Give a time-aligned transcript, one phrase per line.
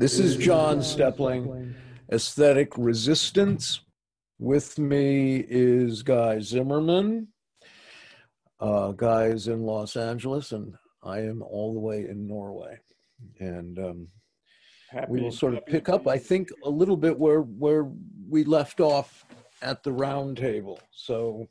[0.00, 1.74] This is John Steppling,
[2.10, 3.82] Aesthetic Resistance.
[4.38, 7.28] With me is Guy Zimmerman.
[8.58, 12.78] Uh, Guy is in Los Angeles, and I am all the way in Norway.
[13.40, 14.08] And um,
[15.06, 17.86] we will sort of pick up, I think, a little bit where where
[18.26, 19.26] we left off
[19.60, 20.80] at the round table.
[20.92, 21.46] So,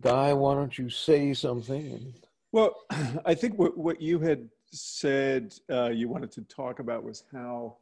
[0.00, 2.14] Guy, why don't you say something?
[2.52, 2.84] Well,
[3.26, 7.76] I think what, what you had said uh, you wanted to talk about was how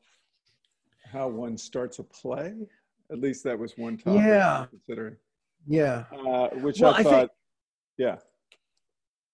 [1.12, 2.54] how one starts a play.
[3.10, 4.22] At least that was one topic.
[4.22, 4.66] Yeah.
[4.70, 5.16] Considering,
[5.66, 6.04] Yeah.
[6.12, 7.30] uh, which Well, I I thought, think-
[7.98, 8.16] yeah.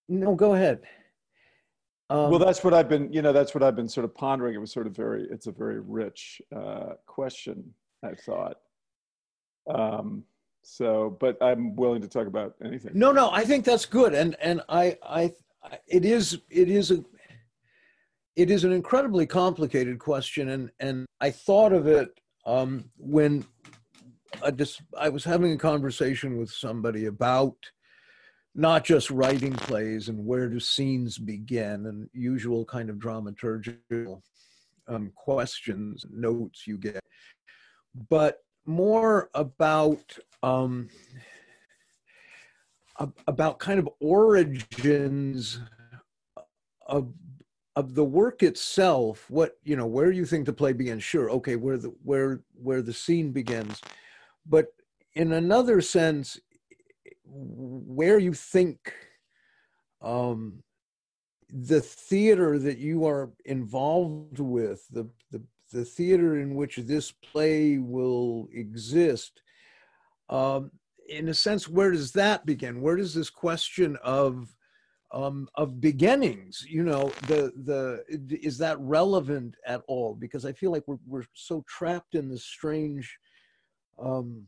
[0.09, 0.83] No, go ahead.
[2.11, 3.13] Um, well, that's what I've been.
[3.13, 4.55] You know, that's what I've been sort of pondering.
[4.55, 5.29] It was sort of very.
[5.31, 7.73] It's a very rich uh, question.
[8.05, 8.59] I thought.
[9.69, 10.25] Um,
[10.63, 12.91] so, but I'm willing to talk about anything.
[12.95, 15.33] No, no, I think that's good, and and I, I,
[15.63, 17.05] I- it is, it is a,
[18.41, 22.09] it is an incredibly complicated question, and and I thought of it
[22.47, 23.45] um, when
[24.43, 27.55] I just I was having a conversation with somebody about
[28.55, 34.23] not just writing plays and where do scenes begin and usual kind of dramaturgical
[34.89, 37.05] um, questions, notes you get,
[38.09, 40.89] but more about um,
[43.27, 45.61] about kind of origins
[46.87, 47.13] of
[47.77, 51.03] of the work itself what you know where you think the play begins?
[51.03, 53.81] Sure okay where the where where the scene begins.
[54.47, 54.67] But
[55.15, 56.39] in another sense
[57.25, 58.93] where you think
[60.03, 60.63] um
[61.53, 67.79] the theater that you are involved with the the, the theater in which this play
[67.79, 69.43] will exist
[70.29, 70.71] um
[71.09, 72.81] in a sense where does that begin?
[72.81, 74.55] Where does this question of
[75.13, 78.05] um, of beginnings you know the the
[78.49, 80.15] is that relevant at all?
[80.15, 83.19] Because i feel like we're, we're so trapped in this strange
[83.99, 84.47] um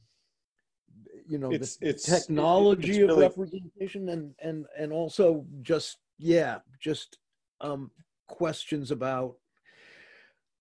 [1.26, 5.98] you know It's- the it's- technology it's of really- representation and and and also just
[6.18, 7.18] yeah just
[7.60, 7.90] um
[8.28, 9.36] questions about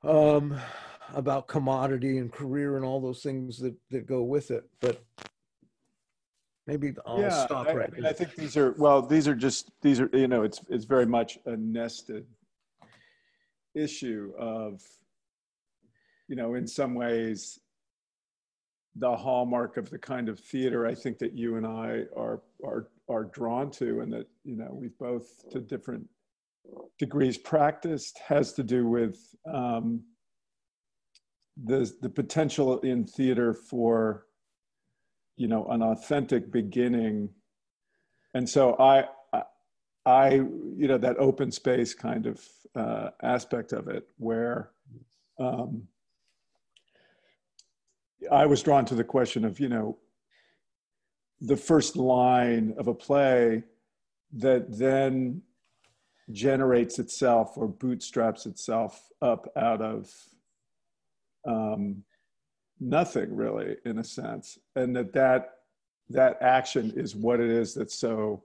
[0.03, 0.57] um
[1.13, 4.63] about commodity and career and all those things that that go with it.
[4.79, 5.03] But
[6.71, 8.05] maybe i'll stop I, I right mean.
[8.05, 9.01] I think these are well.
[9.01, 12.25] These are just these are you know it's it's very much a nested
[13.75, 14.81] issue of
[16.27, 17.59] you know in some ways
[18.95, 22.87] the hallmark of the kind of theater I think that you and I are are
[23.09, 26.07] are drawn to, and that you know we've both to different
[26.97, 29.17] degrees practiced has to do with
[29.51, 30.03] um,
[31.65, 34.25] the the potential in theater for
[35.41, 37.29] you know an authentic beginning.
[38.35, 39.05] And so i
[40.05, 40.33] I-
[40.81, 42.37] you know that open space kind of
[42.75, 44.71] uh, aspect of it where
[45.39, 45.87] um,
[48.31, 49.97] i was drawn to the question of you know
[51.41, 53.63] the first line of a play
[54.33, 55.41] that then
[56.31, 60.09] generates itself or bootstraps itself up out of
[61.45, 62.03] um,
[62.81, 65.51] nothing really in a sense and that that
[66.09, 68.43] that action is what it is that's so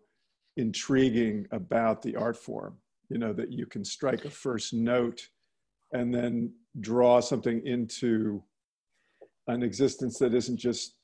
[0.56, 2.76] intriguing about the art form
[3.08, 5.28] you know that you can strike a first note
[5.92, 8.42] and then draw something into
[9.48, 10.96] an existence that isn't just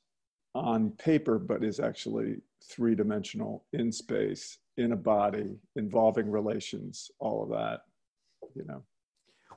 [0.55, 2.37] on paper but is actually
[2.71, 7.81] three dimensional in space in a body involving relations all of that
[8.55, 8.83] you know.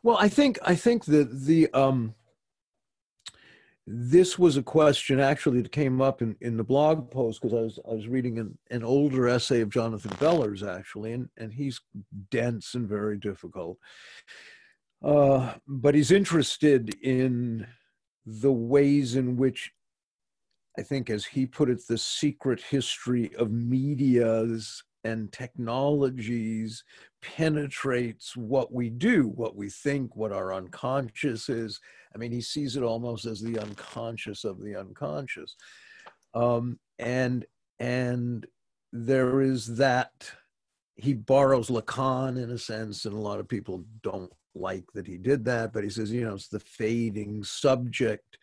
[0.04, 2.14] Well, I think I think that the um,
[3.88, 7.62] this was a question actually that came up in, in the blog post because I
[7.62, 11.82] was I was reading an, an older essay of Jonathan Beller's actually, and and he's
[12.32, 13.78] dense and very difficult,
[15.04, 17.68] uh, but he's interested in
[18.26, 19.72] the ways in which
[20.78, 26.84] I think, as he put it, the secret history of medias and technologies
[27.22, 31.80] penetrates what we do, what we think, what our unconscious is.
[32.14, 35.56] I mean, he sees it almost as the unconscious of the unconscious.
[36.34, 37.46] Um, and
[37.80, 38.46] and
[38.92, 40.32] there is that
[40.96, 45.18] he borrows Lacan in a sense, and a lot of people don't like that he
[45.18, 48.38] did that, but he says, you know, it's the fading subject.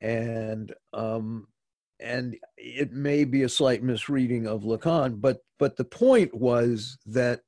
[0.00, 1.48] And um,
[2.00, 7.40] and it may be a slight misreading of Lacan, but but the point was that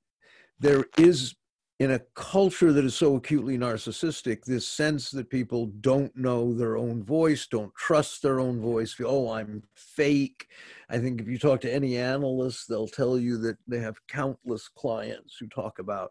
[0.59, 1.35] there is
[1.81, 6.77] in a culture that is so acutely narcissistic this sense that people don't know their
[6.77, 8.93] own voice, don't trust their own voice.
[8.93, 10.47] Feel, oh, I'm fake.
[10.91, 14.69] I think if you talk to any analyst, they'll tell you that they have countless
[14.69, 16.11] clients who talk about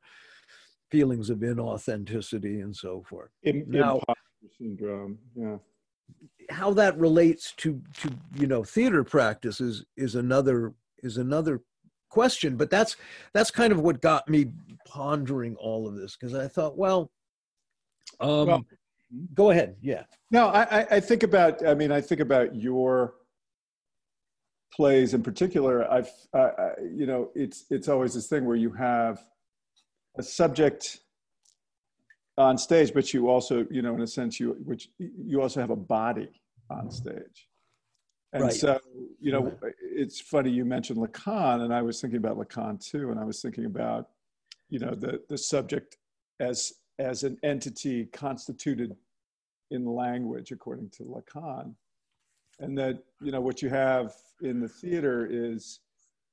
[0.89, 3.29] feelings of inauthenticity and so forth.
[3.43, 5.57] Now, imposter syndrome, yeah.
[6.49, 10.73] How that relates to to you know theater practice is is another
[11.03, 11.61] is another
[12.09, 12.95] question, but that's
[13.33, 14.51] that's kind of what got me
[14.87, 17.11] pondering all of this because I thought, well,
[18.19, 18.65] um, well,
[19.33, 20.03] go ahead, yeah.
[20.31, 23.13] No, I I think about I mean I think about your
[24.73, 25.91] plays in particular.
[25.91, 26.49] I've uh,
[26.91, 29.23] you know it's it's always this thing where you have
[30.17, 30.99] a subject
[32.39, 35.69] on stage, but you also, you know, in a sense, you which you also have
[35.69, 36.29] a body
[36.69, 37.47] on stage.
[38.31, 38.53] And right.
[38.53, 38.79] so,
[39.19, 39.51] you know,
[39.81, 43.41] it's funny you mentioned Lacan, and I was thinking about Lacan too, and I was
[43.41, 44.09] thinking about,
[44.69, 45.97] you know, the the subject
[46.39, 48.95] as as an entity constituted
[49.71, 51.73] in language, according to Lacan,
[52.59, 55.81] and that you know what you have in the theater is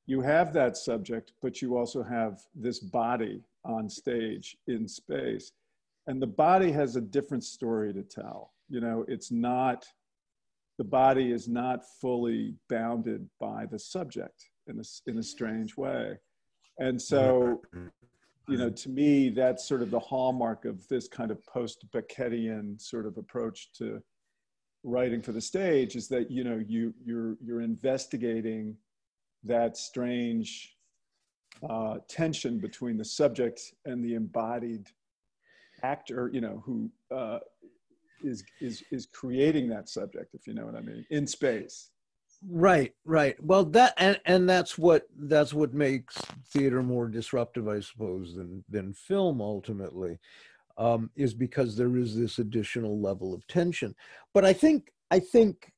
[0.06, 5.50] you have that subject, but you also have this body on stage in space.
[6.06, 8.52] And the body has a different story to tell.
[8.68, 9.86] You know, it's not,
[10.78, 16.18] the body is not fully bounded by the subject in a, in a strange way.
[16.78, 17.62] And so,
[18.48, 22.80] you know, to me, that's sort of the hallmark of this kind of post Beckettian
[22.80, 24.02] sort of approach to
[24.84, 28.76] writing for the stage is that, you know, you, you're, you're investigating
[29.42, 30.76] that strange
[31.68, 34.88] uh, tension between the subject and the embodied
[35.82, 37.38] actor, you know, who uh,
[38.22, 41.90] is is is creating that subject, if you know what I mean, in space.
[42.48, 43.42] Right, right.
[43.42, 46.16] Well, that and and that's what that's what makes
[46.52, 50.18] theater more disruptive, I suppose, than than film ultimately,
[50.78, 53.94] um, is because there is this additional level of tension.
[54.34, 55.72] But I think I think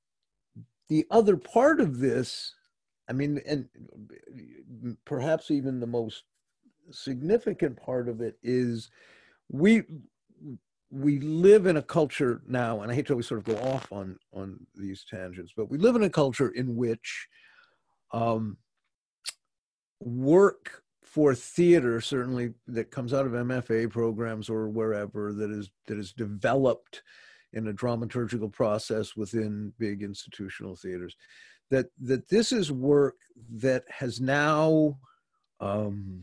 [0.88, 2.54] the other part of this
[3.08, 3.68] I mean, and
[5.04, 6.24] perhaps even the most
[6.90, 8.90] significant part of it is
[9.50, 9.82] we
[10.90, 13.90] we live in a culture now, and I hate to always sort of go off
[13.92, 17.28] on on these tangents, but we live in a culture in which
[18.12, 18.56] um,
[20.00, 25.98] work for theater, certainly that comes out of MFA programs or wherever, that is that
[25.98, 27.02] is developed
[27.54, 31.16] in a dramaturgical process within big institutional theaters
[31.70, 33.16] that that this is work
[33.50, 34.98] that has now
[35.60, 36.22] um,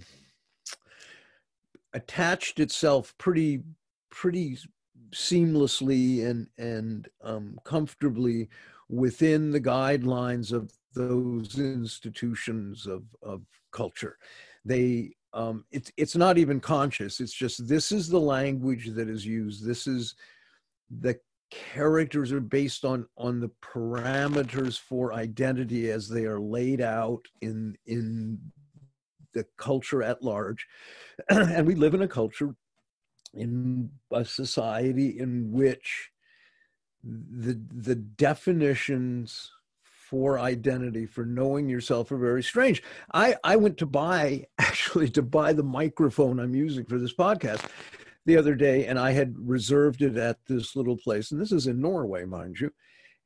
[1.95, 3.63] attached itself pretty
[4.12, 4.57] pretty
[5.12, 8.50] seamlessly and and um, comfortably
[8.89, 14.18] within the guidelines of those institutions of of culture.
[14.63, 17.19] They um, it's it's not even conscious.
[17.19, 19.65] It's just this is the language that is used.
[19.65, 20.15] This is
[21.00, 21.18] the
[21.51, 27.77] characters are based on on the parameters for identity as they are laid out in
[27.86, 28.39] in
[29.36, 30.68] the culture at large.
[31.30, 32.56] And we live in a culture
[33.34, 36.10] in a society in which
[37.04, 39.52] the the definitions
[39.84, 42.82] for identity for knowing yourself are very strange.
[43.14, 47.70] I i went to buy actually to buy the microphone i'm using for this podcast
[48.26, 51.68] the other day, and I had reserved it at this little place, and this is
[51.68, 52.72] in Norway, mind you.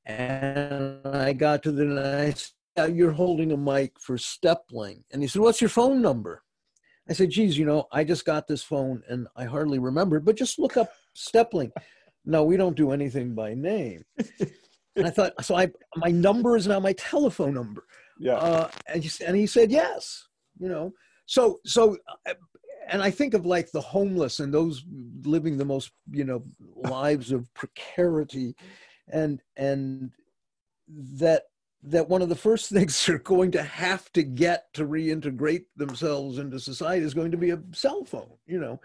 [0.05, 5.03] And I got to the nice, you're holding a mic for Steppling.
[5.11, 6.43] And he said, What's your phone number?
[7.09, 10.37] I said, Geez, you know, I just got this phone and I hardly remember but
[10.37, 11.71] just look up Steppling.
[12.25, 14.03] no, we don't do anything by name.
[14.95, 17.85] and I thought, so I, my number is now my telephone number.
[18.19, 18.35] Yeah.
[18.35, 20.27] Uh, and, he, and he said, yes,
[20.59, 20.91] you know.
[21.25, 21.97] So, so
[22.89, 24.83] and I think of like the homeless and those
[25.23, 26.43] living the most, you know,
[26.75, 28.55] lives of precarity,
[29.07, 30.11] and and
[30.87, 31.43] that
[31.83, 36.37] that one of the first things they're going to have to get to reintegrate themselves
[36.37, 38.79] into society is going to be a cell phone, you know,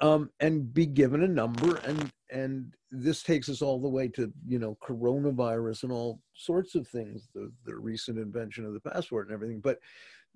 [0.00, 1.76] um, and be given a number.
[1.78, 6.74] And and this takes us all the way to you know coronavirus and all sorts
[6.74, 9.60] of things, the the recent invention of the passport and everything.
[9.60, 9.78] But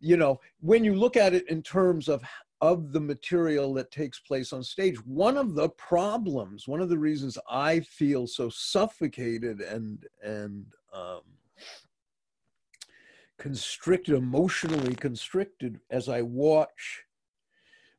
[0.00, 2.23] you know, when you look at it in terms of
[2.61, 4.97] of the material that takes place on stage.
[5.07, 11.21] One of the problems, one of the reasons I feel so suffocated and and um,
[13.38, 17.05] constricted, emotionally constricted, as I watch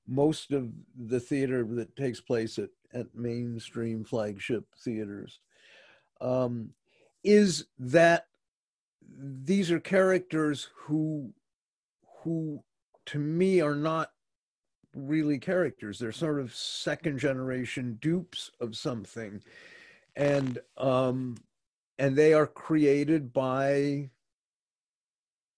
[0.08, 5.39] most of the theater that takes place at, at mainstream flagship theaters,
[6.20, 6.72] um,
[7.24, 8.28] is that
[9.18, 11.34] these are characters who
[12.24, 12.62] who
[13.06, 14.12] to me are not
[14.96, 16.00] really characters.
[16.00, 19.42] They're sort of second generation dupes of something.
[20.16, 21.36] And um
[22.00, 24.10] and they are created by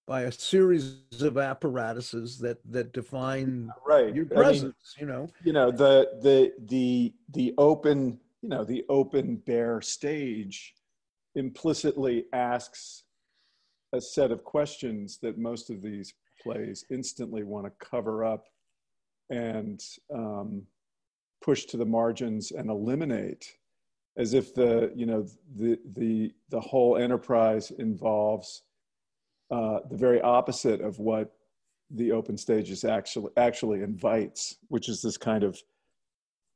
[0.07, 4.95] by a series of apparatuses that that define right your presence.
[4.97, 9.37] I mean, you know, you know the the the the open you know the open
[9.37, 10.73] bare stage
[11.35, 13.03] implicitly asks
[13.93, 18.45] a set of questions that most of these plays instantly want to cover up
[19.29, 19.81] and
[20.13, 20.63] um,
[21.41, 23.57] push to the margins and eliminate
[24.17, 25.25] as if the you know
[25.55, 28.63] the the the whole enterprise involves
[29.51, 31.33] uh, the very opposite of what
[31.91, 35.61] the open stages actually actually invites, which is this kind of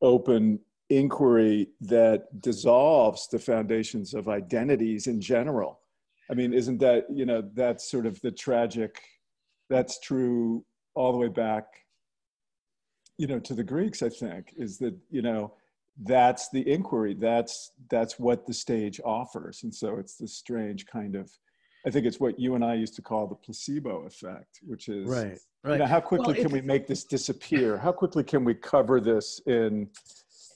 [0.02, 0.60] open
[0.90, 5.80] inquiry that dissolves the foundations of identities in general.
[6.30, 9.02] I mean, isn't that you know that's sort of the tragic?
[9.70, 11.66] That's true all the way back,
[13.18, 14.04] you know, to the Greeks.
[14.04, 15.54] I think is that you know
[16.04, 17.14] that's the inquiry.
[17.14, 21.30] That's that's what the stage offers, and so it's this strange kind of
[21.86, 25.08] I think it's what you and I used to call the placebo effect, which is
[25.08, 25.38] right.
[25.64, 25.74] Right.
[25.74, 27.78] You know, how quickly well, can we make this disappear?
[27.78, 29.90] How quickly can we cover this in?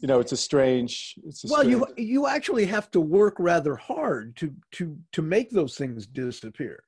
[0.01, 1.15] You know, it's a strange.
[1.25, 5.21] It's a well, strange, you you actually have to work rather hard to to to
[5.21, 6.83] make those things disappear.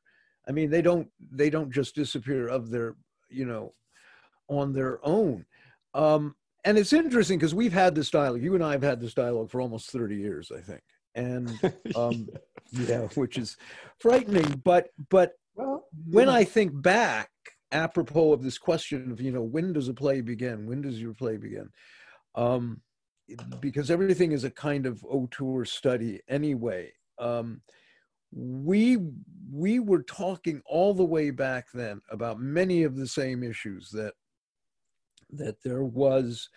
[0.48, 2.96] I mean, they don't they don't just disappear of their
[3.30, 3.74] you know
[4.50, 5.46] on their own.
[5.94, 8.44] Um, and it's interesting because we've had this dialogue.
[8.44, 10.82] You and I have had this dialogue for almost thirty years, I think
[11.16, 11.50] and
[11.96, 12.28] um,
[12.72, 13.58] yeah, which is
[14.00, 14.62] frightening.
[14.64, 17.30] But but well, when I think back,
[17.72, 20.66] apropos of this question of you know when does a play begin?
[20.66, 21.70] When does your play begin?
[22.36, 22.82] Um,
[23.60, 26.92] because everything is a kind of auteur study anyway.
[27.20, 27.62] Um,
[28.34, 28.98] we
[29.52, 34.14] we were talking all the way back then about many of the same issues that
[35.32, 36.50] that there was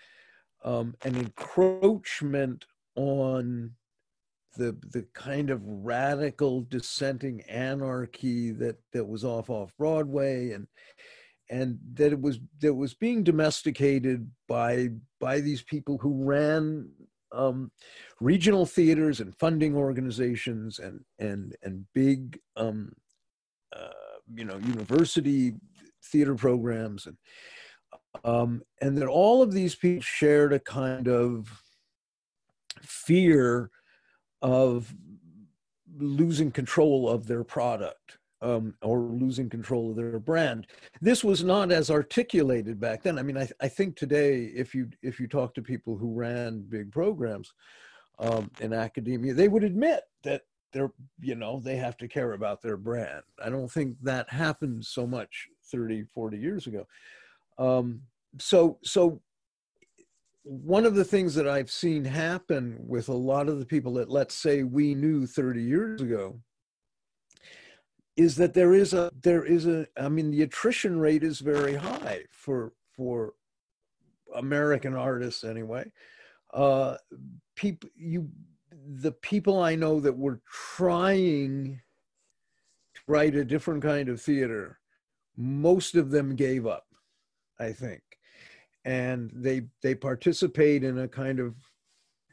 [0.65, 2.65] um, an encroachment
[2.97, 3.73] on
[4.57, 10.67] the the kind of radical dissenting anarchy that that was off off Broadway and
[11.51, 14.89] and that it was that was being domesticated by
[15.21, 16.89] by these people who ran
[17.33, 17.71] um,
[18.21, 22.93] regional theaters and funding organizations and and and big um,
[23.75, 23.89] uh,
[24.35, 25.55] you know university
[26.05, 27.17] theater programs and
[28.25, 31.63] um, and that all of these people shared a kind of
[32.81, 33.71] fear
[34.43, 34.95] of
[35.97, 40.67] losing control of their product um, or losing control of their brand.
[41.01, 43.19] This was not as articulated back then.
[43.19, 46.65] I mean, I, I think today, if you if you talk to people who ran
[46.69, 47.55] big programs
[48.19, 52.61] um, in academia, they would admit that they're you know they have to care about
[52.61, 53.23] their brand.
[53.43, 56.87] I don't think that happened so much 30, 40 years ago.
[57.59, 58.03] Um,
[58.39, 59.21] so so
[60.43, 64.11] one of the things that I've seen happen with a lot of the people that
[64.11, 66.41] let's say we knew 30 years ago
[68.17, 71.75] is that there is a there is a I mean the attrition rate is very
[71.75, 73.35] high for for
[74.35, 75.91] American artists anyway.
[76.53, 76.97] Uh,
[77.57, 78.29] people you
[78.87, 80.41] the people I know that were
[80.77, 81.81] trying
[82.95, 84.79] to write a different kind of theater,
[85.37, 86.87] most of them gave up,
[87.59, 88.03] I think.
[88.85, 91.55] And they they participate in a kind of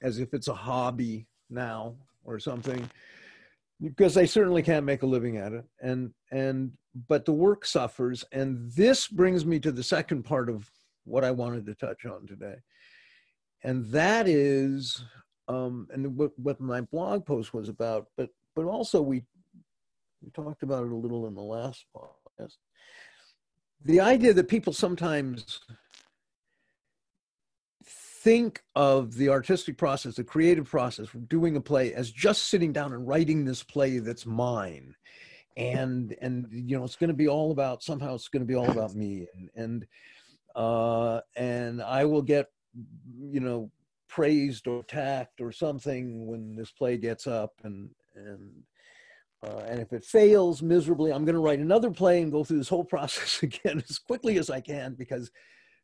[0.02, 2.90] as if it's a hobby now or something
[3.82, 5.66] because they certainly can't make a living at it.
[5.82, 6.72] And and
[7.08, 8.26] but the work suffers.
[8.32, 10.70] And this brings me to the second part of
[11.06, 12.56] what i wanted to touch on today.
[13.64, 15.04] And that is
[15.48, 19.24] um and what, what my blog post was about but but also we
[20.22, 22.58] we talked about it a little in the last podcast
[23.86, 25.60] the idea that people sometimes
[27.84, 32.94] think of the artistic process, the creative process, doing a play as just sitting down
[32.94, 34.96] and writing this play that's mine.
[35.58, 38.56] And and you know it's going to be all about somehow it's going to be
[38.56, 39.88] all about me and and
[40.56, 42.48] uh, and I will get
[43.20, 43.70] you know
[44.08, 48.64] praised or attacked or something when this play gets up and and
[49.44, 52.60] uh, and if it fails miserably, I'm going to write another play and go through
[52.60, 55.32] this whole process again as quickly as I can because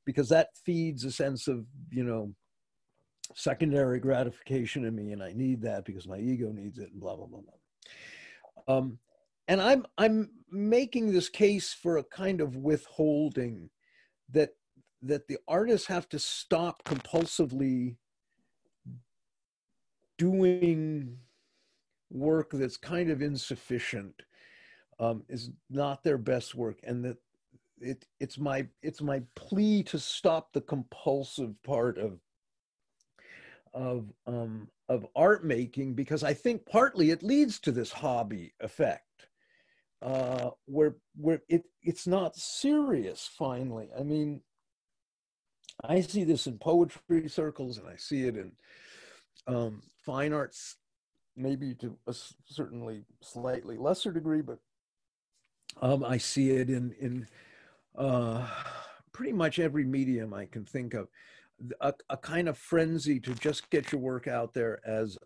[0.05, 2.33] because that feeds a sense of you know
[3.35, 7.15] secondary gratification in me and i need that because my ego needs it and blah
[7.15, 8.77] blah blah blah.
[8.77, 8.99] Um,
[9.49, 13.69] and i'm i'm making this case for a kind of withholding
[14.31, 14.51] that
[15.01, 17.97] that the artists have to stop compulsively
[20.17, 21.17] doing
[22.09, 24.23] work that's kind of insufficient
[24.99, 27.17] um, is not their best work and that
[27.79, 32.19] it it's my it's my plea to stop the compulsive part of
[33.73, 39.27] of um of art making because I think partly it leads to this hobby effect.
[40.01, 43.29] uh, where where it it's not serious.
[43.37, 44.41] Finally, I mean,
[45.83, 48.51] I see this in poetry circles, and I see it in
[49.47, 50.77] um, fine arts,
[51.37, 52.15] maybe to a
[52.45, 54.59] certainly slightly lesser degree, but
[55.81, 57.27] um, I see it in in
[57.97, 58.47] uh,
[59.11, 61.07] pretty much every medium I can think of.
[61.81, 65.17] A, a kind of frenzy to just get your work out there as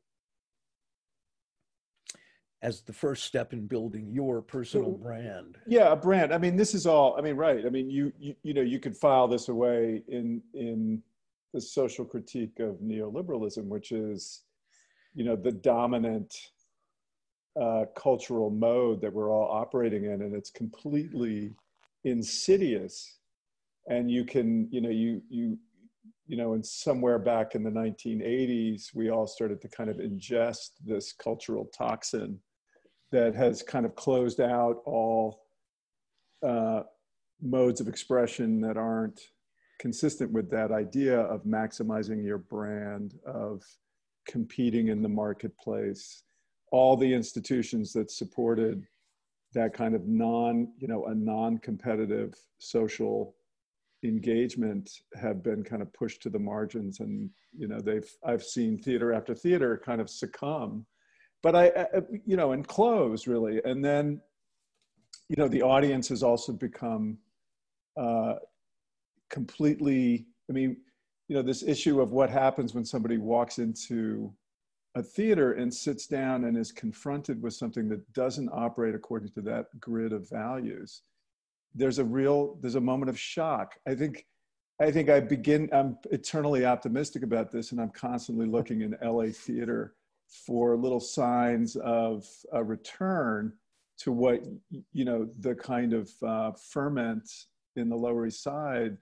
[2.62, 5.58] as the first step in building your personal brand.
[5.66, 6.34] Yeah, a brand.
[6.34, 7.16] I mean, this is all.
[7.18, 7.66] I mean, right.
[7.66, 11.02] I mean, you you, you know, you could file this away in in
[11.54, 14.44] the social critique of neoliberalism, which is,
[15.14, 16.34] you know, the dominant
[17.60, 21.54] uh, cultural mode that we're all operating in, and it's completely
[22.04, 23.18] insidious.
[23.88, 25.58] And you can, you know, you you
[26.28, 30.70] you know, and somewhere back in the 1980s, we all started to kind of ingest
[30.86, 32.40] this cultural toxin
[33.12, 35.42] that has kind of closed out all
[36.42, 36.84] uh,
[37.42, 39.20] modes of expression that aren't
[39.80, 43.64] consistent with that idea of maximizing your brand, of
[44.32, 46.24] competing in the marketplace.
[46.72, 48.86] All the institutions that supported
[49.54, 53.36] that kind of non, you know, a non-competitive social
[54.04, 58.76] engagement have been kind of pushed to the margins and you know they've i've seen
[58.76, 60.84] theater after theater kind of succumb
[61.42, 61.72] but I,
[62.26, 63.62] you know, and close really.
[63.66, 64.22] And then,
[65.28, 67.18] you know, the audience has also become
[67.98, 68.36] uh,
[69.30, 70.78] completely, I mean,
[71.32, 74.34] you know, this issue of what happens when somebody walks into
[74.96, 79.40] a theater and sits down and is confronted with something that doesn't operate according to
[79.40, 81.04] that grid of values.
[81.74, 83.76] There's a real, there's a moment of shock.
[83.88, 84.26] I think,
[84.82, 89.28] I think I begin, I'm eternally optimistic about this and I'm constantly looking in LA
[89.28, 89.94] theater
[90.28, 93.54] for little signs of a return
[94.00, 94.44] to what
[94.92, 97.30] you know the kind of uh, ferment
[97.78, 98.98] in the Lower East Side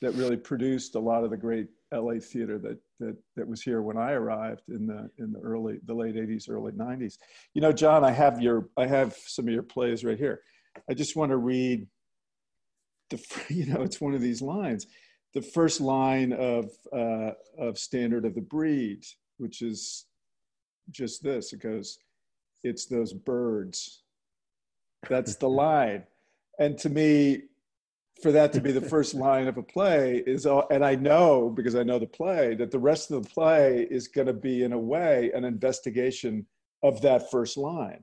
[0.00, 3.82] that really produced a lot of the great LA theater that that that was here
[3.82, 7.18] when I arrived in the in the early the late 80s early 90s.
[7.54, 10.42] You know, John, I have your I have some of your plays right here.
[10.88, 11.86] I just want to read
[13.10, 14.86] the you know it's one of these lines.
[15.34, 19.04] The first line of uh, of Standard of the Breed,
[19.38, 20.06] which is
[20.90, 21.52] just this.
[21.52, 21.98] It goes,
[22.64, 24.02] it's those birds.
[25.08, 26.04] That's the line.
[26.58, 27.42] And to me,
[28.22, 31.50] for that to be the first line of a play is, all, and I know
[31.50, 34.64] because I know the play, that the rest of the play is going to be,
[34.64, 36.46] in a way, an investigation
[36.82, 38.02] of that first line.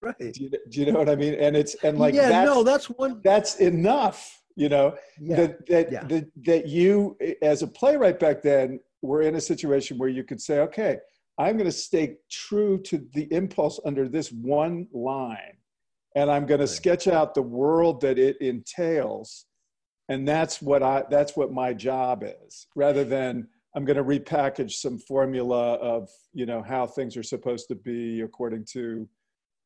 [0.00, 0.18] Right.
[0.18, 1.34] Do you, do you know what I mean?
[1.34, 3.20] And it's, and like, yeah, that's, no, that's one.
[3.24, 5.36] That's enough, you know, yeah.
[5.36, 6.04] that, that, yeah.
[6.04, 10.40] that, that you, as a playwright back then, were in a situation where you could
[10.40, 10.98] say, okay,
[11.36, 15.56] I'm going to stay true to the impulse under this one line.
[16.14, 19.46] And I'm going to sketch out the world that it entails.
[20.08, 24.72] And that's what I that's what my job is, rather than I'm going to repackage
[24.72, 29.08] some formula of you know how things are supposed to be according to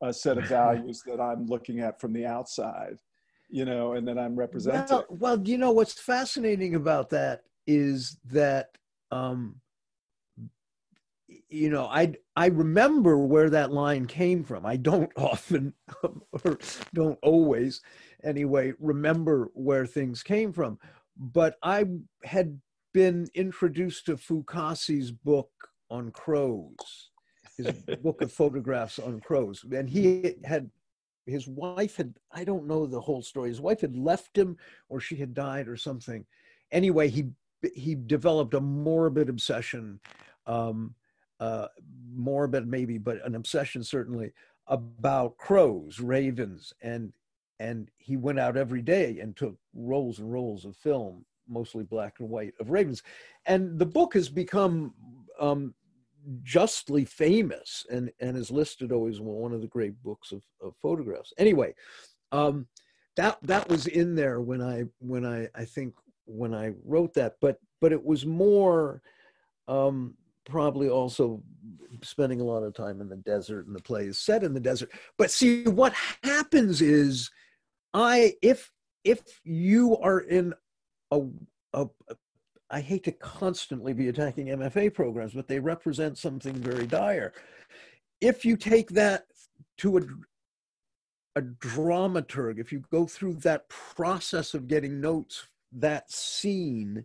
[0.03, 2.99] a set of values that I'm looking at from the outside,
[3.51, 4.87] you know, and then I'm representing.
[4.89, 8.79] Well, well you know what's fascinating about that is that
[9.11, 9.61] um,
[11.49, 14.65] you know, I I remember where that line came from.
[14.65, 16.59] I don't often, or
[16.95, 17.81] don't always,
[18.25, 20.79] anyway, remember where things came from.
[21.17, 21.85] But I
[22.25, 22.61] had
[22.95, 25.51] been introduced to Fukase's book
[25.91, 27.11] on crows,
[27.57, 30.71] his book of photographs on crows, and he had
[31.27, 33.51] his wife had I don't know the whole story.
[33.51, 34.57] His wife had left him,
[34.89, 36.25] or she had died, or something.
[36.73, 37.27] Anyway, he
[37.75, 40.01] he developed a morbid obsession.
[40.47, 40.95] Um,
[41.41, 41.69] uh,
[42.15, 44.33] morbid maybe, but an obsession certainly
[44.67, 47.13] about crows, ravens, and
[47.61, 52.21] and he went out every day and took rolls and rolls of film, mostly black
[52.21, 53.03] and white, of ravens,
[53.47, 54.95] and the book has become
[55.41, 55.75] um,
[56.43, 61.33] justly famous and and is listed always one of the great books of, of photographs.
[61.39, 61.75] Anyway,
[62.33, 62.67] um,
[63.17, 65.95] that that was in there when I when I I think
[66.27, 69.03] when I wrote that, but but it was more.
[69.67, 70.15] Um,
[70.49, 71.43] probably also
[72.03, 74.61] spending a lot of time in the desert and the play is set in the
[74.61, 77.31] desert but see what happens is
[77.95, 78.71] i if
[79.05, 80.53] if you are in
[81.11, 81.23] a,
[81.73, 81.87] a,
[82.71, 87.33] I hate to constantly be attacking MFA programs, but they represent something very dire.
[88.21, 89.25] If you take that
[89.79, 90.03] to a,
[91.37, 97.05] a dramaturg, if you go through that process of getting notes, that scene,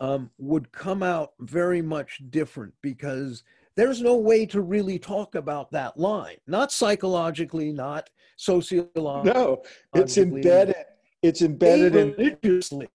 [0.00, 3.42] um, would come out very much different because
[3.76, 9.62] there's no way to really talk about that line not psychologically not sociologically no
[9.94, 10.76] it's embedded
[11.20, 12.88] it's embedded in religiously.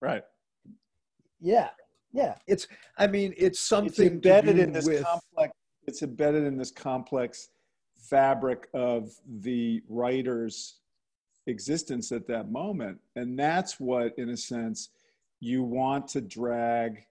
[0.00, 0.22] Right.
[1.38, 1.68] Yeah
[2.12, 2.68] yeah it's
[2.98, 5.52] i mean it's something it's embedded in this with, complex
[5.86, 7.48] it's embedded in this complex
[7.98, 10.76] fabric of the writer's
[11.46, 14.90] existence at that moment and that's what in a sense
[15.42, 17.04] you want to drag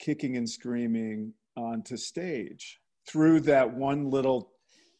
[0.00, 4.50] kicking and screaming onto stage through that one little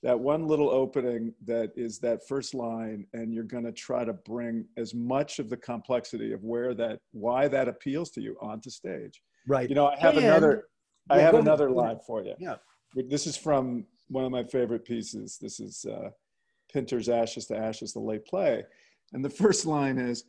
[0.05, 4.13] that one little opening that is that first line and you're going to try to
[4.13, 8.71] bring as much of the complexity of where that why that appeals to you onto
[8.71, 9.21] stage.
[9.49, 9.69] Right.
[9.69, 10.69] You know i have and, another
[11.11, 11.77] i have another ahead.
[11.77, 12.35] line for you.
[12.39, 12.57] Yeah.
[12.95, 15.37] This is from one of my favorite pieces.
[15.41, 16.11] This is uh,
[16.73, 18.63] pinter's ashes to ashes the late play.
[19.13, 20.25] And the first line is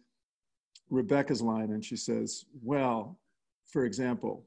[0.90, 3.18] rebecca's line and she says well
[3.66, 4.46] for example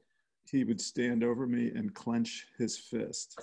[0.49, 3.39] he would stand over me and clench his fist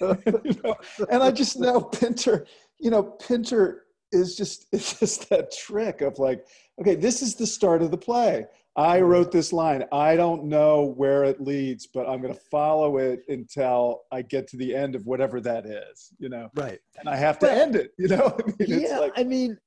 [0.00, 0.76] you know,
[1.10, 2.46] and I just know Pinter,
[2.78, 6.46] you know, Pinter is just it's just that trick of like,
[6.80, 8.46] okay, this is the start of the play.
[8.76, 9.84] I wrote this line.
[9.92, 14.46] I don't know where it leads, but I'm going to follow it until I get
[14.48, 16.48] to the end of whatever that is, you know.
[16.54, 18.38] right And I have to Well, end it, you know.
[18.38, 19.58] I mean, it's yeah like, i mean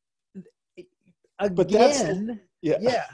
[1.40, 3.06] again But that's- yeah, yeah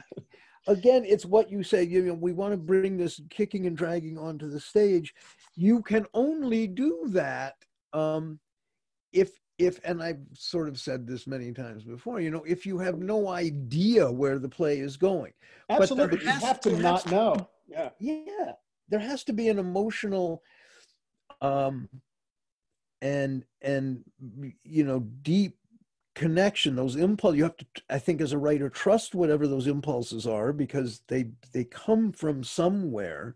[0.68, 4.18] again it's what you say you know we want to bring this kicking and dragging
[4.18, 5.14] onto the stage
[5.56, 7.56] you can only do that
[7.94, 8.40] um
[9.14, 12.78] if if and i've sort of said this many times before you know if you
[12.78, 15.34] have no idea where the play is going
[15.68, 16.20] but absolutely.
[16.24, 17.50] You have to not has know.
[17.68, 17.90] Yeah.
[18.00, 18.52] yeah
[18.90, 20.44] there has to be an emotional
[21.42, 21.90] um
[23.02, 24.04] and and
[24.64, 25.58] you know deep
[26.16, 30.28] connection those impulse you have to i think as a writer trust whatever those impulses
[30.28, 33.36] are because they they come from somewhere.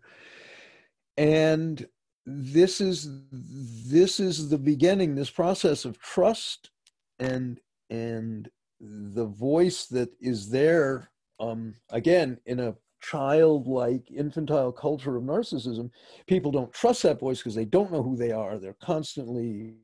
[1.16, 1.86] And
[2.26, 6.70] this is this is the beginning this process of trust
[7.18, 7.60] and
[7.90, 15.90] and the voice that is there um again in a childlike infantile culture of narcissism.
[16.26, 18.58] People don't trust that voice because they don't know who they are.
[18.58, 19.74] They're constantly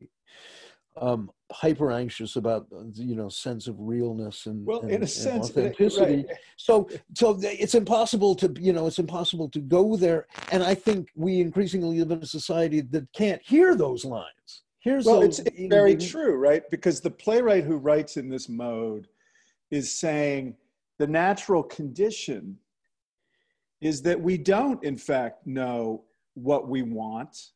[0.96, 5.06] um hyper anxious about uh, you know sense of realness and Well, and- in a
[5.06, 6.24] sense, it- authenticity.
[6.28, 6.36] right.
[6.56, 10.26] so so it's impossible to you know it's impossible to go there.
[10.52, 14.62] And i think we increasingly live in a society that can't hear those lines.
[14.80, 16.62] Here's well those, it's, it's know, very true right?
[16.70, 19.06] Because the playwright who writes in this mode
[19.70, 20.56] is saying
[20.98, 22.58] the natural condition
[23.80, 27.50] is that we don't in fact know what we want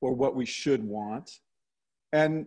[0.00, 1.40] or what we should want.
[2.12, 2.46] And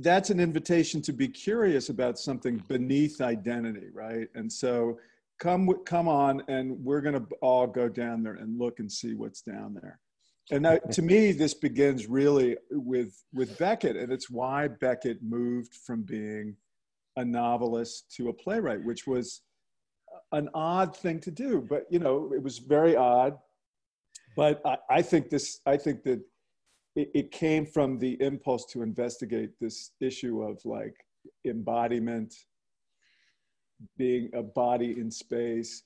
[0.00, 4.28] that's an invitation to be curious about something beneath identity right?
[4.34, 4.98] And so
[5.38, 9.14] come come on and we're going to all go down there and look and see
[9.14, 10.00] what's down there.
[10.50, 15.74] And that, to me this begins really with with beckett and it's why beckett moved
[15.74, 16.56] from being
[17.16, 19.42] a novelist to a playwright which was
[20.32, 23.36] an odd thing to do but you know it was very odd.
[24.36, 26.20] But i, I think this i think that
[26.98, 30.96] it, it came from the impulse to investigate this issue of like
[31.46, 32.34] embodiment
[33.96, 35.82] being a body in space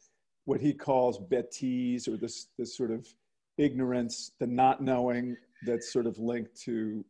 [0.47, 3.07] what he calls bêtise or this this sort of
[3.59, 7.05] ignorance the not knowing that's sort of linked to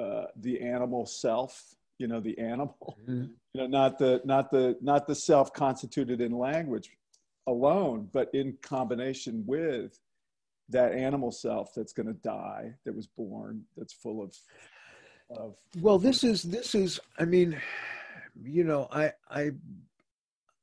[0.00, 3.30] uh, the animal self you know the animal Mhm.
[3.52, 6.88] you know not the not the not the self constituted in language
[7.46, 9.98] alone but in combination with
[10.72, 14.36] that animal self that's going to die that was born that's full of
[15.30, 17.60] of well this is this is i mean
[18.42, 19.50] you know i i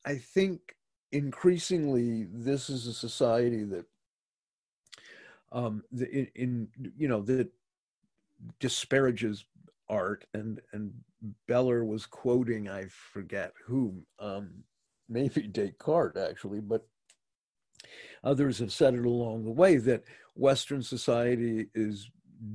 [0.06, 0.76] i think
[1.12, 3.86] increasingly this is a society that
[5.52, 6.68] um the, in, in
[6.98, 7.50] you know that
[8.60, 9.46] disparages
[9.90, 10.94] art and and
[11.48, 14.52] beller was quoting i forget whom um
[15.10, 16.88] maybe descartes actually but
[18.24, 20.04] others have said it along the way that
[20.36, 22.10] western society is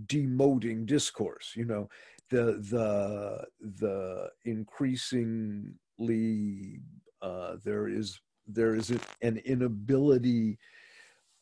[0.06, 1.88] demoting discourse you know
[2.30, 3.44] the the
[3.78, 6.80] the increasingly
[7.22, 8.92] uh, there is there is
[9.22, 10.58] an inability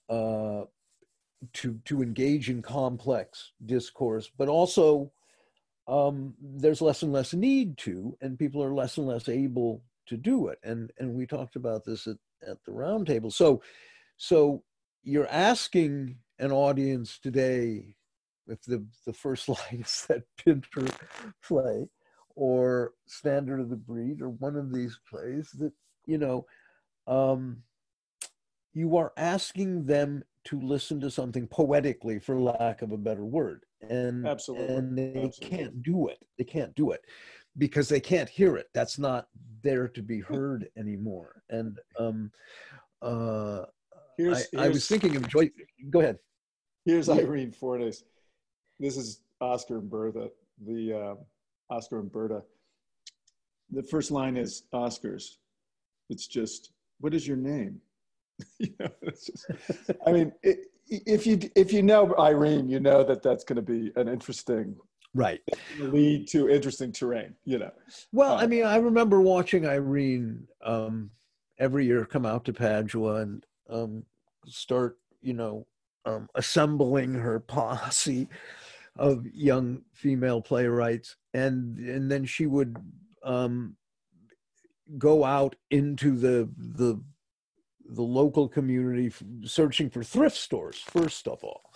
[0.09, 0.62] uh,
[1.52, 5.11] to to engage in complex discourse, but also
[5.88, 10.16] um, there's less and less need to, and people are less and less able to
[10.16, 10.59] do it.
[10.62, 13.33] And and we talked about this at, at the roundtable.
[13.33, 13.62] So
[14.16, 14.62] so
[15.02, 17.96] you're asking an audience today
[18.46, 20.87] if the the first line is that Pinter
[21.44, 21.88] play
[22.35, 25.72] or Standard of the Breed or one of these plays that
[26.07, 26.46] you know
[27.07, 27.62] um,
[28.72, 33.64] you are asking them to listen to something poetically for lack of a better word
[33.88, 34.74] and Absolutely.
[34.74, 35.59] and they Absolutely.
[35.59, 37.05] can't do it they can't do it
[37.59, 39.27] because they can't hear it that's not
[39.62, 42.31] there to be heard anymore and um
[43.03, 43.65] uh
[44.19, 45.51] Here's, I, I was thinking of joy
[45.91, 46.19] go ahead
[46.85, 48.03] Here's Irene Fornés.
[48.81, 50.31] This is Oscar and Bertha,
[50.67, 52.43] the uh, Oscar and Berta.
[53.71, 55.37] The first line is Oscars.
[56.11, 57.81] It's just, what is your name?
[58.59, 59.47] you know, it's just,
[60.07, 60.57] I mean, i
[60.88, 64.77] if you if you know Irene, you know that that's going to be an interesting
[65.14, 65.40] right.
[65.79, 67.35] Lead to interesting terrain.
[67.44, 67.70] You know,
[68.12, 71.11] Well, I Uh, mean, I remember watching Irene um,
[71.59, 74.05] every year come out to Padua and um,
[74.46, 75.66] start, you know,
[76.05, 78.29] um, assembling her posse
[78.96, 82.77] of young female playwrights, and and then she would
[83.22, 83.77] um,
[84.98, 87.01] go out into the the
[87.88, 89.12] the local community
[89.44, 91.72] searching for thrift stores first of all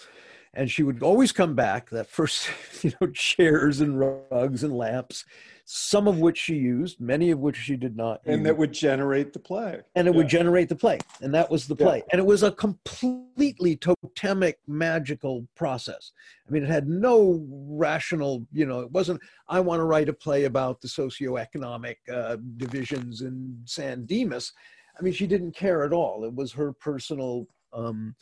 [0.57, 2.49] and she would always come back that first
[2.83, 5.25] you know chairs and rugs and lamps
[5.69, 8.45] some of which she used many of which she did not and use.
[8.47, 9.81] that would generate the play.
[9.97, 11.87] and it would generate the play and that was the Yeah.
[11.87, 16.13] play and it was a completely totemic magical process
[16.49, 20.13] i mean it had no rational you know it wasn't i want to write a
[20.13, 24.53] play about the socioeconomic uh, divisions in san dimas
[24.99, 28.15] i mean she didn't care at all it was her personal um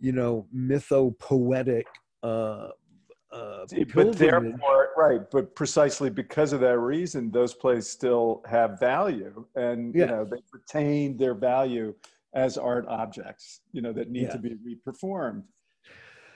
[0.00, 1.86] you know mytho-poetic
[2.22, 2.68] uh
[3.30, 5.20] uh, but therefore, right.
[5.30, 10.00] But precisely because of that reason, those plays still have value, and Yeah.
[10.00, 11.94] you know they retain their value
[12.32, 13.60] as art objects.
[13.72, 14.32] You know that need Yeah.
[14.32, 15.42] to be reperformed.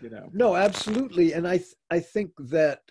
[0.02, 1.32] You know, No, absolutely.
[1.32, 2.82] And I th- I think that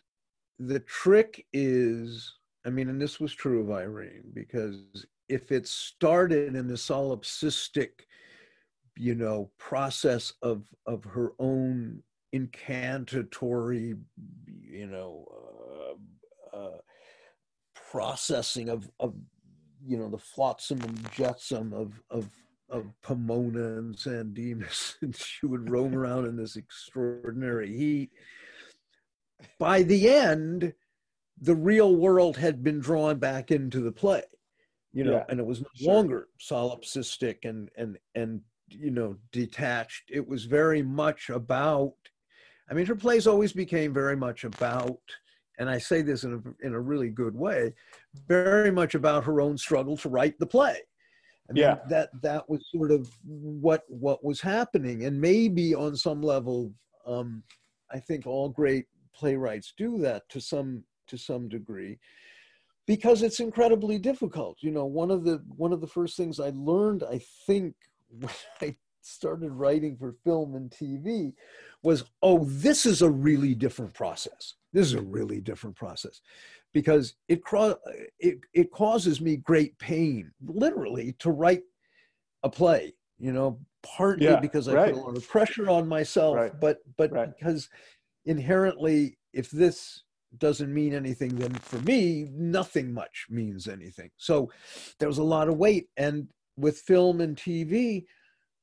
[0.58, 2.34] the trick is,
[2.66, 7.92] I mean, and this was true of Irene, because if it started in the solipsistic,
[8.98, 13.96] you know, process of of her own incantatory,
[14.48, 15.26] you know,
[16.54, 16.78] uh, uh,
[17.92, 19.16] processing of of
[19.86, 22.30] you know the flotsam and jetsam of of
[22.70, 28.12] of Pomona and San Dimas, and she would roam around in this extraordinary heat.
[29.60, 30.74] By the end,
[31.40, 34.24] the real world had been drawn back into the play,
[34.94, 35.94] you know, Yeah, and it was no sure.
[35.94, 40.04] longer solipsistic and and and you know detached.
[40.10, 41.94] It was very much about.
[42.70, 45.00] I mean, her plays always became very much about,
[45.60, 47.74] and I say this in a in a really good way,
[48.28, 50.78] very much about her own struggle to write the play.
[51.50, 51.80] I mean, Yeah.
[51.90, 56.74] that that was sort of what what was happening, and maybe on some level,
[57.06, 57.44] um,
[57.92, 62.00] I think all great playwrights do that to some to some degree,
[62.88, 64.58] because it's incredibly difficult.
[64.62, 67.76] You know, one of the one of the first things I learned, I think,
[68.20, 71.34] when I started writing for film and TV,
[71.84, 74.56] was oh, this is a really different process.
[74.74, 76.22] This is a really different process
[76.74, 77.42] because it,
[78.20, 81.64] it, it causes me great pain, literally, to write
[82.44, 84.94] a play, you know, partly Yeah, because I right.
[84.94, 87.30] put a lot of pressure on myself, Right, but, but right.
[87.38, 87.70] because
[88.26, 90.04] inherently, if this
[90.38, 94.10] doesn't mean anything, then for me, nothing much means anything.
[94.18, 94.50] So
[95.00, 95.88] there was a lot of weight.
[95.98, 98.06] And with film and TV,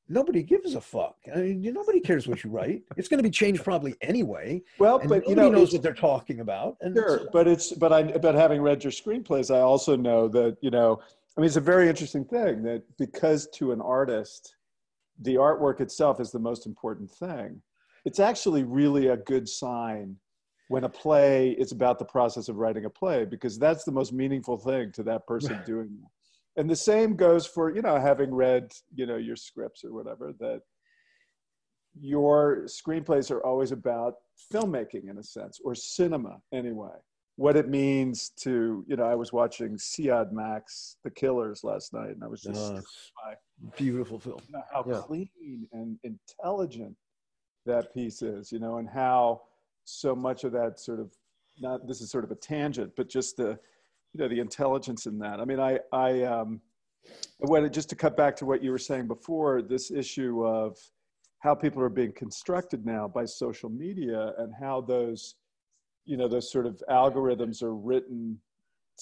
[0.08, 1.16] nobody gives a fuck.
[1.34, 2.82] I mean, nobody cares what you write.
[2.96, 4.62] It's going to be changed probably anyway.
[4.78, 6.76] well, but you nobody know, knows what they're talking about.
[6.80, 10.28] And Sure, so- but it's but I but having read your screenplays, I also know
[10.28, 11.00] that you know.
[11.36, 14.56] I mean, it's a very interesting thing that because to an artist,
[15.20, 17.62] the artwork itself is the most important thing.
[18.04, 20.16] It's actually really a good sign
[20.68, 24.12] when a play is about the process of writing a play because that's the most
[24.12, 26.08] meaningful thing to that person doing that.
[26.58, 30.32] And the same goes for you know having read you know your scripts or whatever
[30.40, 30.62] that
[32.00, 34.14] your screenplays are always about
[34.52, 36.96] filmmaking in a sense or cinema anyway
[37.36, 40.62] what it means to you know i was watching Siodmak
[41.04, 42.80] the killers last night and i was just Uh,
[43.76, 44.40] beautiful film.
[44.48, 45.00] you know, how Yeah.
[45.00, 46.96] clean and intelligent
[47.66, 49.42] that piece is you know and how
[49.84, 51.12] so much of that sort of
[51.60, 53.58] not this is sort of a tangent but just the
[54.12, 55.40] you know the intelligence in that.
[55.40, 56.60] I mean i i um
[57.38, 60.76] what just to cut back to what you were saying before this issue of
[61.40, 65.36] how people are being constructed now by social media and how those
[66.04, 68.38] you know those sort of algorithms are written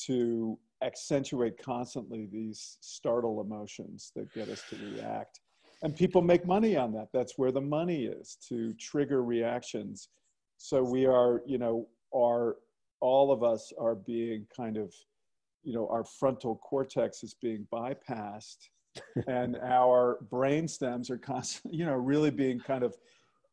[0.04, 5.40] to accentuate constantly these startle emotions that get us to react.
[5.82, 7.08] And people make money on that.
[7.12, 10.08] That's where the money is to trigger reactions.
[10.58, 12.56] So we are you know are
[13.00, 14.92] all of us are being kind of
[15.62, 18.68] you know our frontal cortex is being bypassed
[19.26, 22.96] and our brain stems are constantly, you know, really being kind of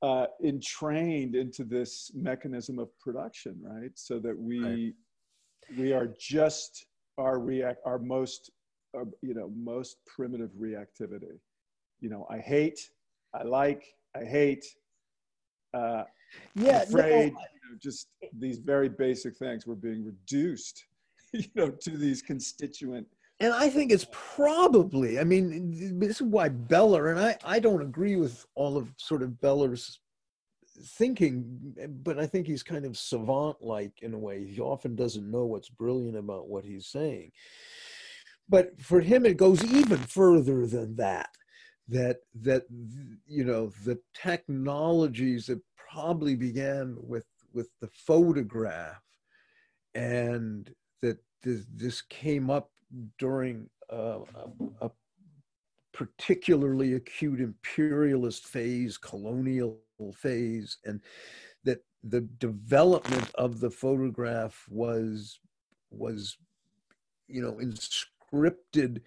[0.01, 3.91] uh, entrained into this mechanism of production, right?
[3.95, 4.93] So that we right.
[5.77, 8.51] we are just our react our most
[8.97, 11.39] uh, you know most primitive reactivity.
[12.01, 12.79] You know, I hate,
[13.33, 14.65] I like, I hate.
[15.73, 16.03] Uh,
[16.55, 17.33] yeah, afraid.
[17.33, 17.39] No,
[17.79, 18.07] just
[18.37, 19.65] these very basic things.
[19.65, 20.85] We're being reduced,
[21.33, 23.07] you know, to these constituent
[23.39, 27.81] and I think it's probably, I mean, this is why Beller, and I, I don't
[27.81, 29.99] agree with all of sort of Beller's
[30.81, 34.45] thinking, but I think he's kind of savant like in a way.
[34.45, 37.31] He often doesn't know what's brilliant about what he's saying.
[38.47, 41.29] But for him, it goes even further than that.
[41.89, 42.63] That that
[43.27, 49.01] you know the technologies that probably began with with the photograph,
[49.93, 52.71] and that this, this came up
[53.19, 54.91] during uh, a, a,
[55.93, 59.79] particularly acute imperialist phase, colonial
[60.15, 61.01] phase, and
[61.63, 65.39] that the development of the photograph was
[65.91, 66.37] was
[67.27, 69.01] you know inscripted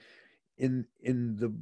[0.58, 1.52] in in the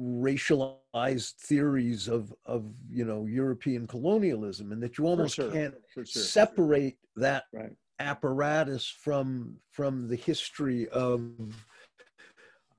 [0.00, 5.50] racialized theories of of you know European colonialism, and that you almost sure.
[5.50, 6.04] can't sure.
[6.04, 11.20] separate that right apparatus from from the history of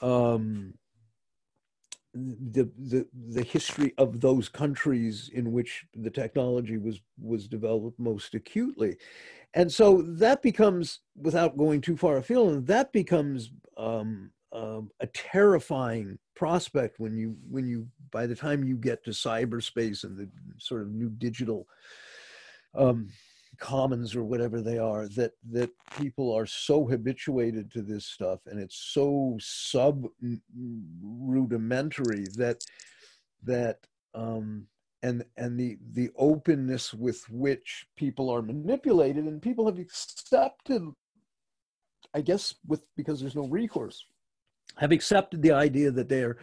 [0.02, 0.74] um,
[2.14, 8.36] the, the the history of those countries in which the technology was was developed most
[8.36, 8.98] acutely
[9.54, 15.08] and so that becomes without going too far afield and that becomes um, um, a
[15.08, 20.30] terrifying prospect when you when you by the time you get to cyberspace and the
[20.58, 21.68] sort of new digital
[22.76, 23.10] um,
[23.60, 28.60] commons or whatever they are that that people are so habituated to this stuff and
[28.60, 30.06] it's so sub
[31.04, 32.64] rudimentary that
[33.44, 33.80] that
[34.16, 34.66] um
[35.04, 40.82] and and the the openness with which people are manipulated and people have accepted
[42.16, 44.06] i guess with because there's no recourse
[44.78, 46.38] have accepted the idea that they are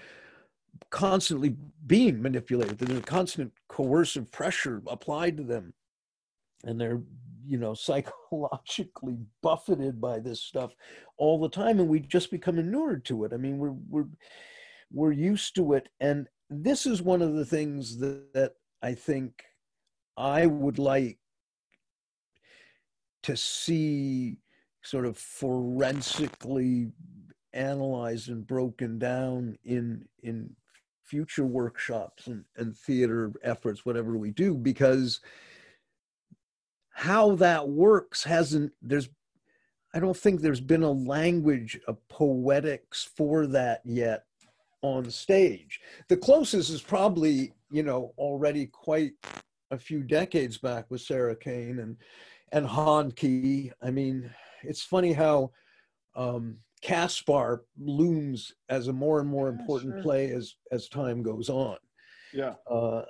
[0.90, 1.56] constantly
[1.86, 5.72] being manipulated that there's constant coercive pressure applied to them.
[6.64, 7.00] And they're
[7.46, 10.74] you know psychologically buffeted by this stuff
[11.16, 13.32] all the time and we just become inured to it.
[13.32, 14.08] I mean we're we're
[14.92, 15.88] we're used to it.
[16.00, 18.52] And this is one of the things that, that
[18.82, 19.44] i think
[20.16, 21.18] i would like
[23.22, 24.36] to see
[24.82, 26.88] sort of forensically
[27.52, 30.54] analyzed and broken down in in
[31.04, 35.20] future workshops and, and theater efforts whatever we do because
[36.90, 39.08] how that works hasn't there's
[39.92, 44.24] i don't think there's been a language of poetics for that yet
[44.82, 49.12] on stage the closest is probably you know already quite
[49.72, 51.96] a few decades back with sarah kane and
[52.52, 53.72] and Handke.
[53.82, 54.30] i mean
[54.62, 55.50] it's funny how
[56.14, 60.02] um Kaspar looms as a more and more important sure.
[60.02, 61.76] play as as time goes on
[62.32, 63.02] yeah uh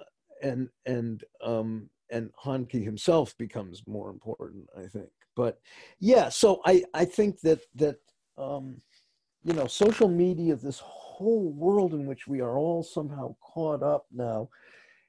[0.42, 5.09] and and um and Handke himself becomes more important, I think.
[5.37, 5.61] But
[6.00, 7.96] yeah, so I, I think that that
[8.37, 8.80] um,
[9.44, 14.06] you know social media, this whole world in which we are all somehow caught up
[14.12, 14.48] now,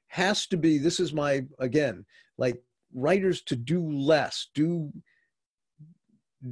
[0.06, 0.78] has to be.
[0.78, 2.04] This is my again
[2.38, 2.62] like
[2.94, 4.92] writers to do less, do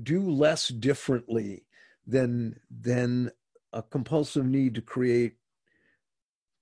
[0.03, 1.64] do less differently
[2.11, 3.31] than than
[3.73, 5.35] a compulsive need to create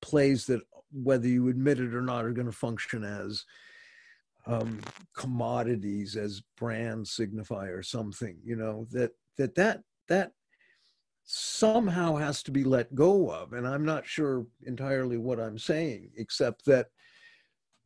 [0.02, 0.60] plays that
[0.92, 3.44] whether you admit it or not are going to function as
[4.46, 4.80] um,
[5.14, 10.32] commodities as brand signify or something you know that that that that
[11.30, 13.52] somehow has to be let go of.
[13.52, 16.86] And i'm not sure entirely what i'm saying except that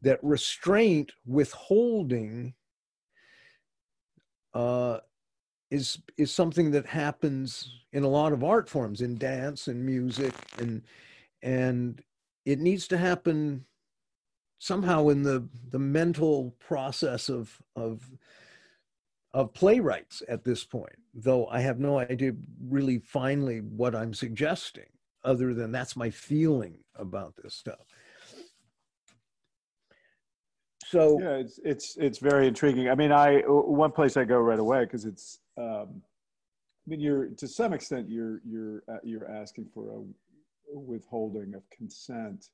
[0.03, 2.55] that restraint withholding
[4.55, 4.98] uh,
[5.72, 10.35] is is something that happens in a lot of art forms in dance and music
[10.58, 10.82] and
[11.42, 12.02] and
[12.44, 13.64] it needs to happen
[14.58, 18.11] somehow in the the mental process of of
[19.35, 22.32] of playwrights at this point though i have no idea
[22.68, 24.87] really finally what i'm suggesting
[25.25, 27.87] other than that's my feeling about this stuff.
[30.87, 32.90] So yeah it's it's it's very intriguing.
[32.90, 37.29] I mean i one place i go right away because it's um i mean you're
[37.29, 40.03] to some extent you're you're uh, you're asking for a
[40.75, 42.48] withholding of consent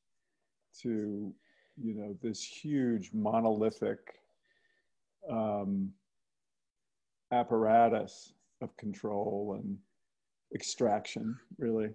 [0.80, 1.32] to
[1.80, 3.98] you know this huge monolithic
[5.30, 5.90] um,
[7.32, 9.76] apparatus of control and
[10.54, 11.90] extraction really.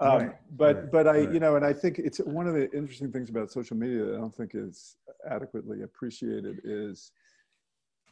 [0.00, 1.32] Um, Right, but right, but I right.
[1.32, 4.14] you know, and I think it's one of the interesting things about social media that
[4.14, 4.96] I don't think is
[5.30, 7.12] adequately appreciated is,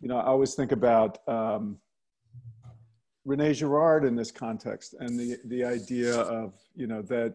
[0.00, 1.78] you know, I always think about um,
[3.24, 7.34] Rene Girard in this context and the the idea of you know that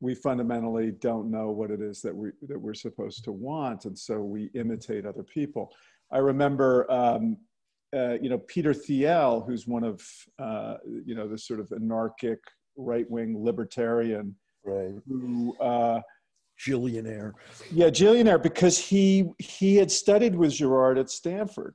[0.00, 3.98] we fundamentally don't know what it is that we that we're supposed to want, and
[3.98, 5.72] so we imitate other people.
[6.10, 6.90] I remember.
[6.90, 7.38] Um,
[7.94, 10.00] uh, you know Peter Thiel, who's one of
[10.38, 12.38] uh, you know this sort of anarchic
[12.76, 14.94] right-wing libertarian Right.
[15.06, 16.00] who uh,
[16.58, 17.34] Gillionaire.
[17.70, 21.74] yeah gillionaire because he he had studied with Girard at Stanford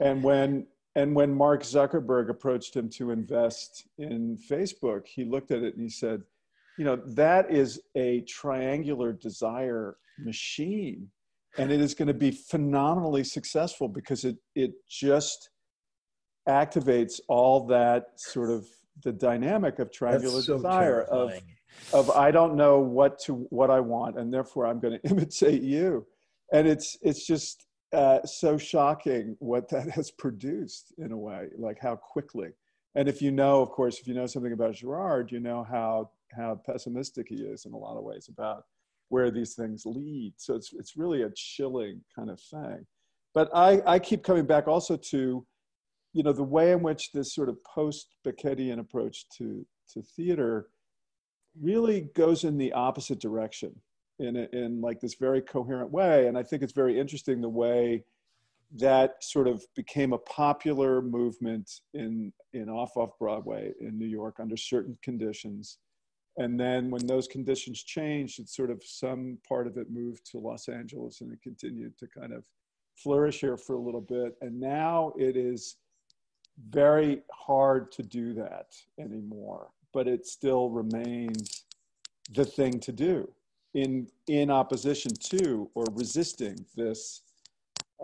[0.00, 5.62] and when and when Mark Zuckerberg approached him to invest in Facebook he looked at
[5.62, 6.22] it and he said
[6.78, 11.08] you know that is a triangular desire machine
[11.58, 15.50] and it is going to be phenomenally successful because it it just
[16.48, 18.66] activates all that sort of
[19.04, 21.32] the dynamic of triangular so desire of
[21.92, 25.62] of I don't know what to what I want, and therefore I'm going to imitate
[25.62, 26.06] you.
[26.52, 31.78] And it's it's just uh, so shocking what that has produced in a way, like
[31.80, 32.50] how quickly.
[32.94, 36.10] And if you know, of course, if you know something about Girard, you know how
[36.36, 38.64] how pessimistic he is in a lot of ways about
[39.08, 40.34] where these things lead.
[40.36, 42.86] So it's it's really a chilling kind of thing.
[43.34, 45.46] But I I keep coming back also to
[46.12, 50.68] you know the way in which this sort of post Beckettian approach to to theater
[51.60, 53.74] really goes in the opposite direction
[54.18, 56.26] in in like this very coherent way.
[56.26, 58.04] And i think it's very interesting the way
[58.76, 64.36] that sort of became a popular movement in in off off broadway in new york
[64.40, 65.78] under certain conditions.
[66.40, 70.38] And then when those conditions changed it sort of some part of it moved to
[70.38, 72.44] los angeles and it continued to kind of
[72.96, 74.36] flourish here for a little bit.
[74.40, 75.76] And now it is
[76.70, 78.66] very hard to do that
[78.98, 81.64] anymore but it still remains
[82.34, 83.28] the thing to do
[83.74, 87.22] in in opposition to or resisting this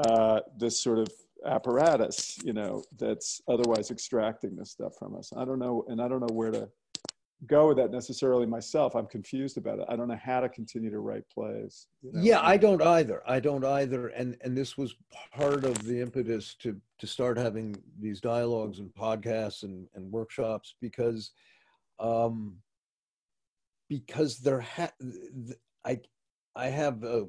[0.05, 1.09] uh, this sort of
[1.47, 5.33] apparatus, you know, that's otherwise extracting this stuff from us.
[5.37, 6.69] I don't know, and I don't know where to
[7.47, 8.95] go with that necessarily myself.
[8.95, 9.87] I'm confused about it.
[9.89, 11.89] I don't know how to continue to write plays.
[12.03, 12.21] you know?
[12.23, 13.23] Yeah, I don't either.
[13.27, 14.09] I don't either.
[14.09, 14.95] And and this was
[15.33, 20.75] part of the impetus to to start having these dialogues and podcasts and, and workshops
[20.81, 21.33] because
[22.01, 22.57] um
[23.95, 24.93] because there ha-
[25.85, 26.01] I
[26.57, 27.27] I have a,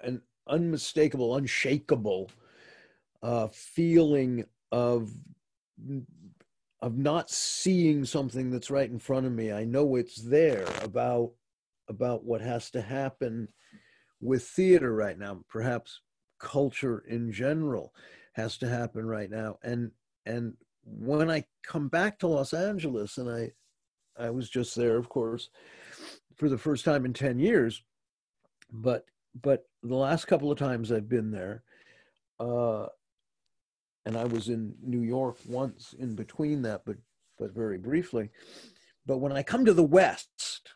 [0.00, 2.30] an unmistakable, unshakable
[3.22, 5.10] uh, feeling of
[6.82, 9.52] of not seeing something that's right in front of me.
[9.52, 11.32] I know it's there about
[11.88, 13.48] about what has to happen
[14.20, 15.44] with theater right now.
[15.48, 16.00] Perhaps
[16.40, 17.94] culture in general
[18.32, 19.58] has to happen right now.
[19.62, 19.92] And
[20.24, 23.52] and when I come back to Los Angeles, and I
[24.18, 25.50] I was just there, of course,
[26.36, 27.82] for the first time in ten years,
[28.70, 29.06] but
[29.42, 31.62] but the last couple of times I've been there,
[32.40, 32.86] uh,
[34.06, 36.96] and I was in New York once in between that, but
[37.38, 38.30] but very briefly.
[39.04, 40.72] But when I come to the West,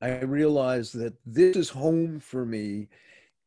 [0.00, 2.88] I realize that this is home for me,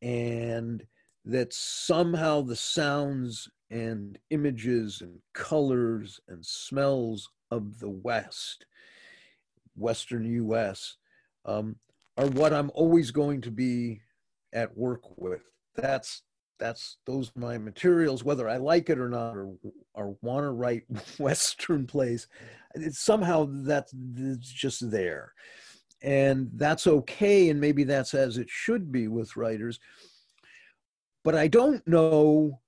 [0.00, 0.86] and
[1.24, 8.66] that somehow the sounds and images and colors and smells of the West,
[9.76, 10.96] Western U.S.
[11.44, 11.76] Um,
[12.16, 14.00] are what I'm always going to be
[14.52, 15.42] at work with.
[15.74, 16.22] That's
[16.58, 19.54] that's those my materials, whether I like it or not, or
[19.94, 20.84] or want to write
[21.18, 22.28] Western plays.
[22.74, 25.32] It's somehow that's it's just there,
[26.02, 29.80] and that's okay, and maybe that's as it should be with writers.
[31.24, 32.60] But I don't know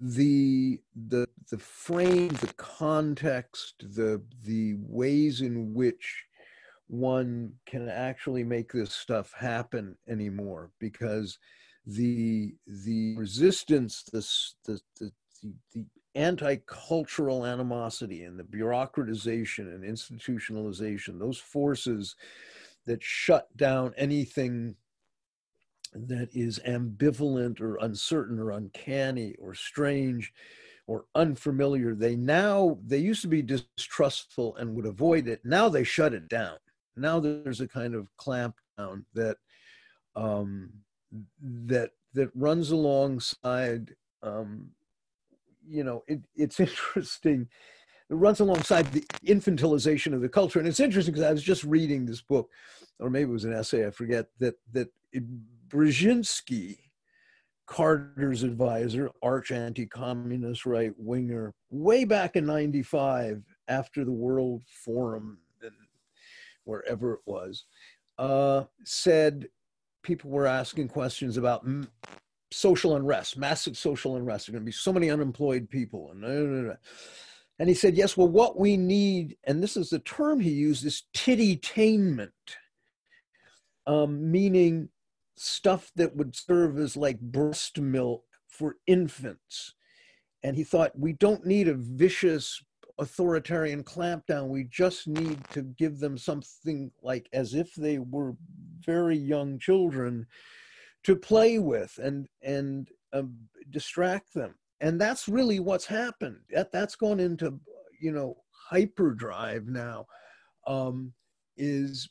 [0.00, 6.24] the the the frame, the context, the the ways in which
[6.88, 11.38] one can actually make this stuff happen anymore because
[11.86, 15.10] the the resistance this the the,
[15.42, 15.84] the, the
[16.14, 22.14] anti-cultural animosity and the bureaucratization and institutionalization those forces
[22.86, 24.76] that shut down anything
[25.94, 30.32] that is ambivalent or uncertain or uncanny or strange
[30.86, 31.94] or unfamiliar.
[31.94, 35.40] They now they used to be distrustful and would avoid it.
[35.44, 36.56] Now they shut it down.
[36.96, 39.36] Now there's a kind of clampdown that
[40.16, 40.70] um,
[41.40, 44.70] that that runs alongside um,
[45.66, 47.48] you know it, it's interesting.
[48.10, 50.58] It runs alongside the infantilization of the culture.
[50.58, 52.50] And it's interesting because i was just reading this book
[53.00, 55.22] or maybe it was an essay i forget that that it,
[55.72, 56.78] brzezinski
[57.66, 65.72] carter's advisor arch anti-communist right winger way back in 95 after the world forum and
[66.64, 67.64] wherever it was,
[68.18, 69.48] uh, said
[70.02, 71.66] people were asking questions about
[72.52, 74.46] social unrest, massive social unrest.
[74.46, 76.76] There are going to be so many unemployed people, and blah, blah, blah.
[77.58, 78.16] and he said, yes.
[78.16, 82.30] Well, what we need, and this is the term he used, is tittytainment,
[83.86, 84.88] um, meaning
[85.36, 89.74] stuff that would serve as like breast milk for infants.
[90.42, 92.62] And he thought, we don't need a vicious
[92.98, 94.48] authoritarian clampdown.
[94.48, 98.34] We just need to give them something like as if they were
[98.84, 100.26] very young children
[101.04, 103.34] to play with and and um,
[103.70, 104.54] distract them.
[104.80, 106.38] And that's really what's happened.
[106.50, 107.58] That that's gone into
[108.00, 110.06] you know hyperdrive now.
[110.66, 111.12] Um,
[111.56, 112.08] is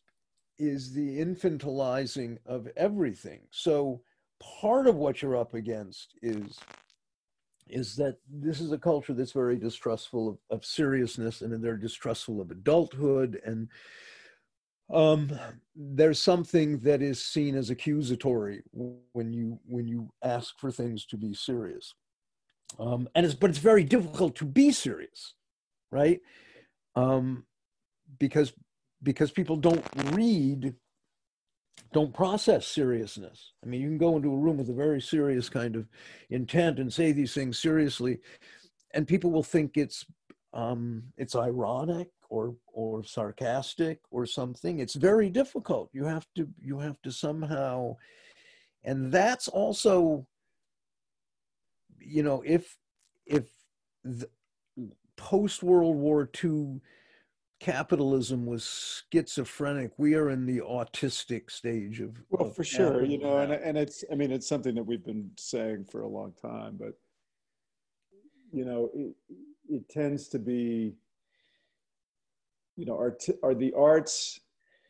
[0.62, 3.41] is the infantilizing of everything.
[3.49, 4.01] So
[4.39, 6.59] part of what you're up against is
[7.68, 12.41] is that this is a culture that's very distrustful of, of seriousness and they're distrustful
[12.41, 13.70] of adulthood and
[14.93, 15.32] um,
[15.74, 18.62] there's something that is seen as accusatory
[19.14, 21.93] when you when you ask for things to be serious
[22.80, 25.36] um, and it's but it's very difficult to be serious
[25.91, 26.20] right
[26.95, 27.45] um,
[28.20, 28.53] because
[29.04, 30.76] because people don't read
[31.93, 33.52] don't process seriousness.
[33.64, 35.88] I mean, you can go into a room with a very serious kind of
[36.30, 38.20] intent and say these things seriously,
[38.93, 40.06] and people will think it's
[40.54, 44.80] um, it's ironic or or sarcastic or something.
[44.80, 45.89] It's very difficult.
[45.91, 47.97] You have to you have to somehow,
[48.84, 50.26] and that's also,
[51.99, 52.78] you know, if
[53.26, 53.49] if
[55.18, 56.80] post World War II
[57.62, 59.91] capitalism was schizophrenic.
[59.97, 62.18] We are in the autistic stage of.
[62.32, 65.05] Well, of for sure, you know, and and it's I mean it's something that we've
[65.05, 66.93] been saying for a long time, but
[68.51, 69.16] you know, it,
[69.70, 70.95] it tends to be,
[72.76, 74.41] you know, art are the arts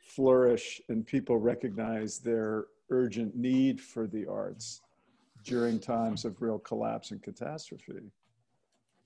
[0.01, 4.81] flourish and people recognize their urgent need for the arts
[5.43, 8.11] during times of real collapse and catastrophe.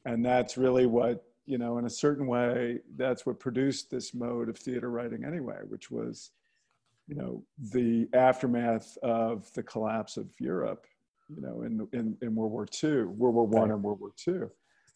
[0.05, 4.50] And that's really what you know, in a certain way, that's what produced this mode
[4.50, 6.32] of theater writing anyway, which was,
[7.08, 10.86] you know, the aftermath of the collapse of Europe,
[11.30, 14.48] you know, in, in, in World War II, World War One and World War II.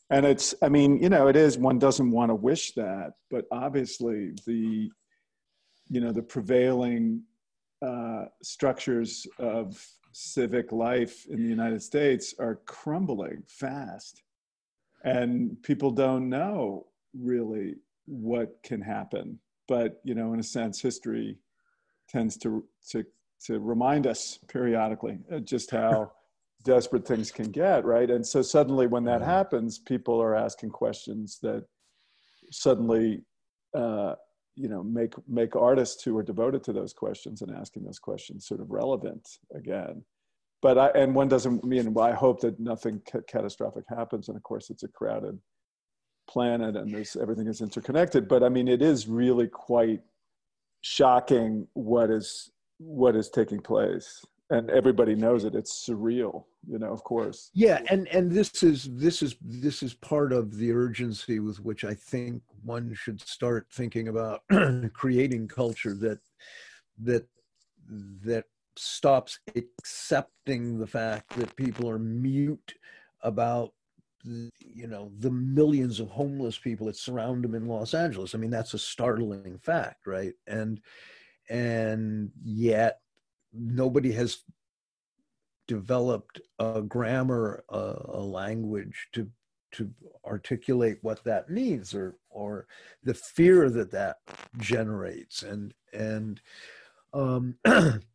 [0.10, 3.46] And it's, I mean, you know, it is, one doesn't want to wish that, but
[3.52, 4.90] obviously the,
[5.90, 7.24] you know, the prevailing
[7.86, 14.24] uh, structures of civic life in the United States are crumbling fast
[15.04, 17.76] and people don't know really
[18.06, 19.40] what can happen.
[19.68, 21.38] But you know in a sense history
[22.10, 23.06] tends to to
[23.46, 26.12] to remind us periodically just how
[26.66, 28.10] desperate things can get right?
[28.10, 31.66] And so suddenly when that happens people are asking questions that
[32.52, 33.24] suddenly
[33.76, 34.16] uh,
[34.56, 38.48] you know make make artists who are devoted to those questions and asking those questions
[38.48, 40.04] sort of relevant again
[40.62, 44.28] but I, and one doesn't mean, well, I hope that nothing ca- catastrophic happens.
[44.28, 45.40] And of course, it's a crowded
[46.30, 48.28] planet and there's everything is interconnected.
[48.28, 50.02] But I mean, it is really quite
[50.82, 56.92] shocking what is what is taking place and everybody knows it it's surreal you know
[56.92, 61.40] of course yeah and and this is this is this is part of the urgency
[61.40, 64.42] with which i think one should start thinking about
[64.94, 66.20] creating culture that
[66.98, 67.26] that
[68.24, 68.46] that
[68.80, 72.74] stops accepting the fact that people are mute
[73.22, 73.74] about
[74.24, 78.34] you know the millions of homeless people that surround them in Los Angeles.
[78.34, 80.34] I mean that's a startling fact, right?
[80.48, 80.82] And
[81.50, 83.00] and yet
[83.54, 84.44] nobody has
[85.68, 89.30] developed a grammar, a, a language to
[89.72, 89.92] to
[90.26, 92.66] articulate what that means or or
[93.04, 94.18] the fear that that
[94.58, 96.42] generates and and
[97.14, 97.56] um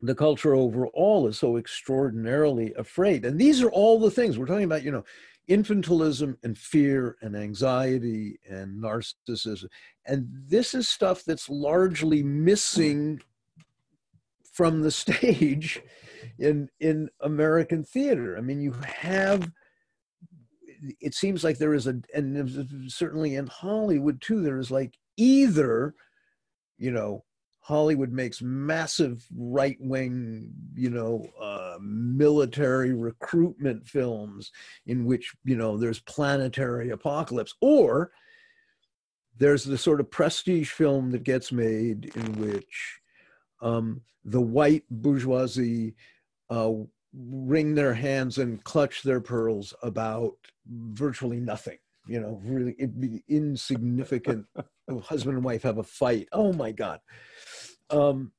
[0.00, 3.24] the culture overall is so extraordinarily afraid.
[3.24, 5.04] And these are all the things we're talking about, you know,
[5.48, 9.66] infantilism and fear and anxiety and narcissism.
[10.06, 13.20] And this is stuff that's largely missing
[14.52, 15.82] from the stage
[16.38, 18.36] in in American theater.
[18.36, 19.50] I mean, you have
[21.00, 25.94] it seems like there is a and certainly in Hollywood too, there is like either,
[26.76, 27.24] you know,
[27.68, 34.52] Hollywood makes massive right wing, you know, uh, military recruitment films
[34.86, 37.52] in which, you know, there's planetary apocalypse.
[37.60, 38.10] Or
[39.36, 43.00] there's the sort of prestige film that gets made in which
[43.60, 45.94] um, the white bourgeoisie
[46.48, 46.72] uh,
[47.12, 50.32] wring their hands and clutch their pearls about
[50.66, 54.46] virtually nothing, you know, really it'd be insignificant
[55.04, 56.28] husband and wife have a fight.
[56.32, 57.00] Oh my God.
[57.90, 58.32] Um,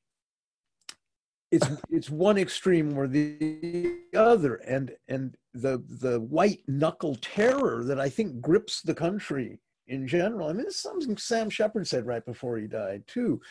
[1.52, 8.00] it's it's one extreme or the other, and and the the white knuckle terror that
[8.00, 10.48] I think grips the country in general.
[10.48, 13.42] I mean, is something Sam Shepard said right before he died too.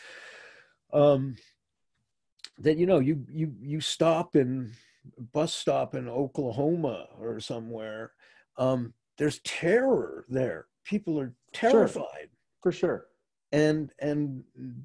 [0.93, 1.35] Um,
[2.59, 4.71] that you know, you you you stop in
[5.33, 8.11] bus stop in Oklahoma or somewhere.
[8.57, 10.67] Um, there's terror there.
[10.85, 12.03] People are terrified.
[12.03, 12.29] Sure.
[12.61, 13.05] For sure.
[13.51, 14.43] And and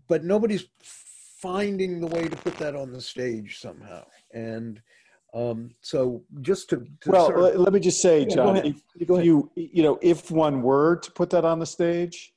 [0.09, 4.05] but nobody's finding the way to put that on the stage somehow.
[4.33, 4.81] And
[5.35, 8.81] um, so just to, to well, sort of, let me just say, yeah, John, if,
[8.99, 12.33] if you you know, if one were to put that on the stage,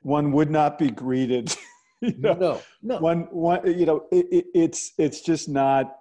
[0.00, 1.54] one would not be greeted.
[2.00, 2.98] you know, no, no.
[2.98, 5.96] One, one, you know, it, it, it's it's just not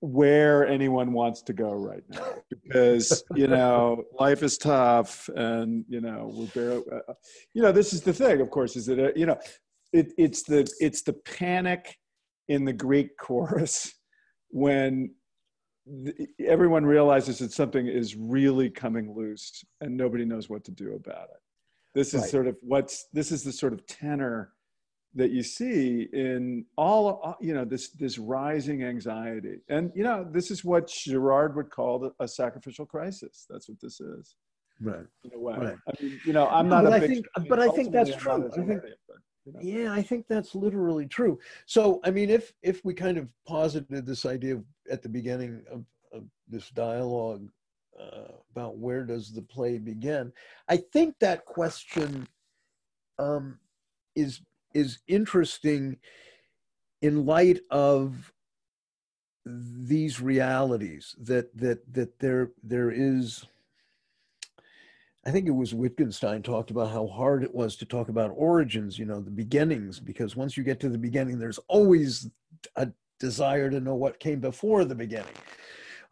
[0.00, 6.00] where anyone wants to go right now because you know life is tough and you
[6.00, 7.12] know we're barely, uh,
[7.54, 9.38] you know this is the thing of course is that uh, you know
[9.92, 11.96] it, it's the it's the panic
[12.48, 13.92] in the greek chorus
[14.50, 15.10] when
[15.86, 20.94] the, everyone realizes that something is really coming loose and nobody knows what to do
[20.94, 21.40] about it
[21.94, 22.30] this is right.
[22.30, 24.52] sort of what's this is the sort of tenor
[25.14, 29.58] that you see in all uh, you know this this rising anxiety.
[29.68, 33.46] And you know this is what Girard would call a sacrificial crisis.
[33.48, 34.34] That's what this is.
[34.80, 35.06] Right.
[35.24, 35.56] In a way.
[35.56, 35.76] Right.
[35.88, 38.48] i mean you know i'm not a but I think, but i think that's true.
[38.52, 39.60] I think, but, you know.
[39.60, 41.38] yeah i think that's literally true.
[41.66, 45.62] So i mean if if we kind of posited this idea of, at the beginning
[45.70, 47.48] of, of this dialogue
[48.00, 50.32] uh, about where does the play begin
[50.68, 52.28] i think that question
[53.18, 53.58] um,
[54.14, 54.40] is
[54.74, 55.98] is interesting
[57.02, 58.32] in light of
[59.44, 63.46] these realities that that that there there is
[65.24, 68.98] I think it was Wittgenstein talked about how hard it was to talk about origins,
[68.98, 72.30] you know, the beginnings, because once you get to the beginning, there's always
[72.76, 72.88] a
[73.20, 75.34] desire to know what came before the beginning.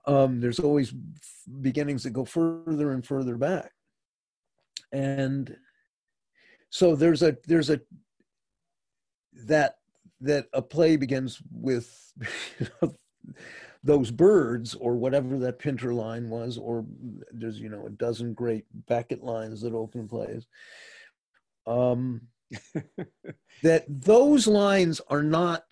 [0.07, 0.92] Um, there's always
[1.62, 3.72] beginnings that go further and further back.
[4.92, 5.57] And
[6.70, 7.80] so there's a there's a
[9.45, 9.78] that
[10.20, 12.12] that a play begins with
[13.84, 16.84] those birds or whatever that Pinter line was, or
[17.32, 20.47] there's you know a dozen great Beckett lines that open plays.
[21.66, 22.22] Um,
[23.62, 25.64] that those lines are not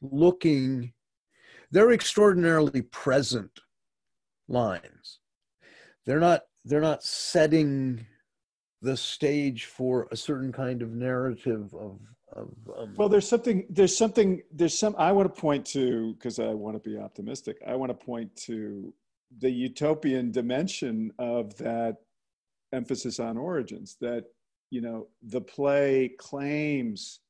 [0.00, 0.92] looking;
[1.70, 3.60] they're extraordinarily present
[4.48, 5.20] lines.
[6.06, 6.42] They're not.
[6.64, 8.06] They're not setting
[8.82, 12.00] the stage for a certain kind of narrative of
[12.96, 16.74] well there's something there's something there's some i want to point to because i want
[16.80, 18.92] to be optimistic i want to point to
[19.38, 21.96] the utopian dimension of that
[22.72, 24.24] emphasis on origins that
[24.70, 27.20] you know the play claims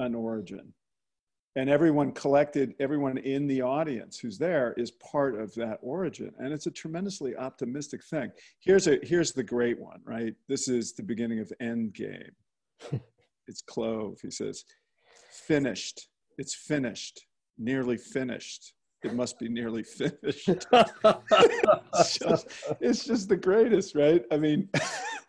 [0.00, 0.72] an origin.
[1.56, 6.52] And everyone collected everyone in the audience who's there is part of that origin and
[6.52, 8.30] it's a tremendously optimistic thing.
[8.60, 10.34] Here's a here's the great one right?
[10.48, 12.30] This is the beginning of endgame
[13.50, 14.18] it's Clov.
[14.22, 14.64] He says,
[15.46, 16.08] finished.
[16.38, 17.26] It's finished.
[17.58, 18.72] Nearly finished.
[19.02, 20.48] It must be nearly finished.
[20.72, 22.46] it's, just,
[22.80, 24.22] it's just the greatest, right?
[24.30, 24.68] I mean,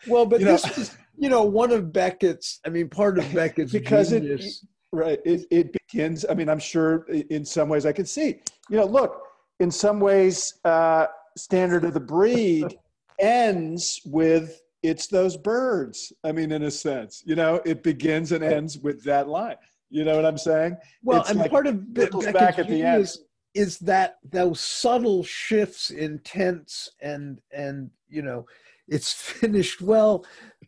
[0.08, 3.72] well, but this know, is, you know, one of Beckett's, I mean, part of Beckett's
[3.72, 4.64] because genius.
[4.64, 5.20] It, right.
[5.26, 8.86] It, it begins, I mean, I'm sure in some ways I can see, you know,
[8.86, 9.22] look,
[9.60, 11.08] in some ways, uh,
[11.38, 12.78] Standard of the Breed
[13.20, 16.12] ends with it's those birds.
[16.24, 19.58] I mean, in a sense, you know, it begins and ends with that line.
[19.90, 20.78] You know what I'm saying?
[21.04, 23.04] Well, it's and like part of Beckett's back at the end.
[23.04, 28.46] Is, is that those subtle shifts in tense and and you know
[28.88, 30.26] it's finished well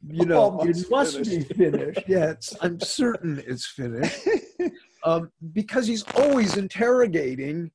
[0.08, 1.50] you know Almost it must finished.
[1.50, 4.28] be finished yeah i'm certain it's finished
[5.06, 7.72] um, because he's always interrogating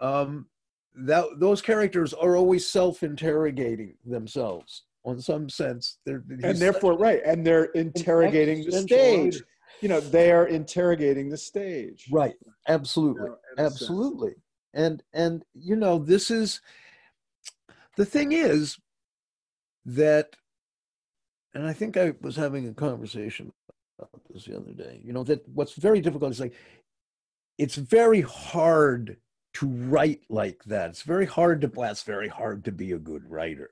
[0.00, 0.46] um,
[0.94, 5.98] that those characters are always self-interrogating themselves on some sense.
[6.04, 9.42] They're, and therefore, right, and they're interrogating the stage.
[9.80, 12.08] You know, they are interrogating the stage.
[12.10, 12.34] Right.
[12.68, 13.22] Absolutely.
[13.22, 14.34] You know, Absolutely.
[14.74, 16.60] And and you know, this is
[17.96, 18.78] the thing is
[19.84, 20.36] that,
[21.54, 23.52] and I think I was having a conversation
[23.98, 25.00] about this the other day.
[25.04, 26.54] You know that what's very difficult is like
[27.58, 29.18] it's very hard
[29.54, 30.90] to write like that.
[30.90, 31.72] It's very hard to.
[31.74, 33.70] Well, it's very hard to be a good writer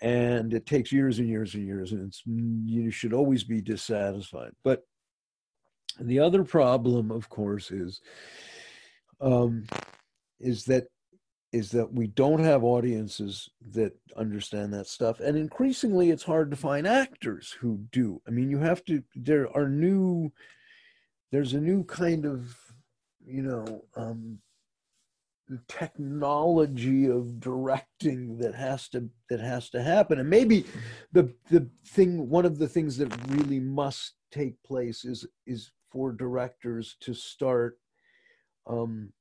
[0.00, 4.52] and it takes years and years and years and it's you should always be dissatisfied.
[4.62, 4.82] But
[6.00, 8.00] the other problem of course is
[9.20, 9.66] um,
[10.40, 10.86] is that
[11.50, 16.56] is that we don't have audiences that understand that stuff and increasingly it's hard to
[16.56, 18.20] find actors who do.
[18.26, 20.32] I mean you have to there are new
[21.32, 22.56] there's a new kind of
[23.26, 24.38] you know um,
[25.68, 30.18] technology of directing that has to that has to happen.
[30.18, 30.64] And maybe
[31.12, 36.12] the the thing one of the things that really must take place is is for
[36.12, 37.78] directors to start
[38.66, 39.12] um,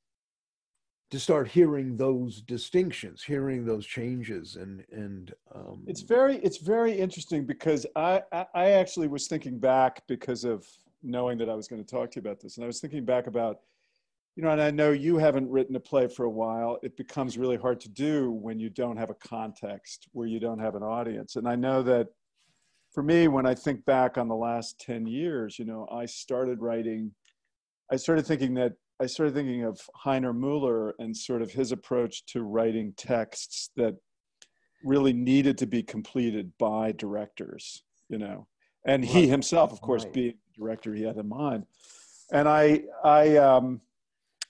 [1.09, 6.91] to start hearing those distinctions hearing those changes and and um, it's very it's very
[6.91, 10.67] interesting because I, I i actually was thinking back because of
[11.03, 13.05] knowing that i was going to talk to you about this and i was thinking
[13.05, 13.59] back about
[14.38, 17.38] you know and i know you haven't written a play for a while it becomes
[17.38, 20.83] really hard to do when you don't have a context where you don't have an
[20.83, 22.07] audience and i know that
[22.93, 26.61] for me when i think back on the last 10 years you know i started
[26.61, 27.11] writing
[27.91, 32.25] i started thinking that I started thinking of Heiner Muller and sort of his approach
[32.27, 33.95] to writing texts that
[34.83, 38.47] really needed to be completed by directors, you know,
[38.85, 40.13] and he himself, of course, right.
[40.13, 41.65] being the director he had in mind.
[42.31, 43.81] And I, I, um,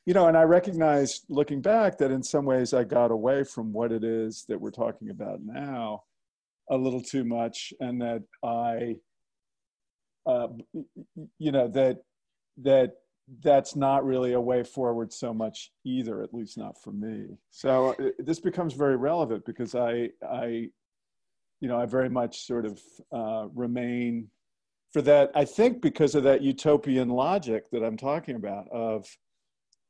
[0.08, 3.74] you know, and I recognize looking back that in some ways I got away from
[3.74, 6.04] what it is that we're talking about now
[6.70, 8.96] a little too much, and that I,
[10.26, 10.48] uh,
[11.40, 11.98] you know, that
[12.64, 12.94] that
[13.44, 17.26] that's not really a way forward so much either at least not for me.
[17.52, 20.70] So uh, this becomes very relevant because i i
[21.60, 22.80] you know i very much sort of
[23.12, 24.30] uh, remain
[24.94, 29.06] for that i think because of that utopian logic that i'm talking about of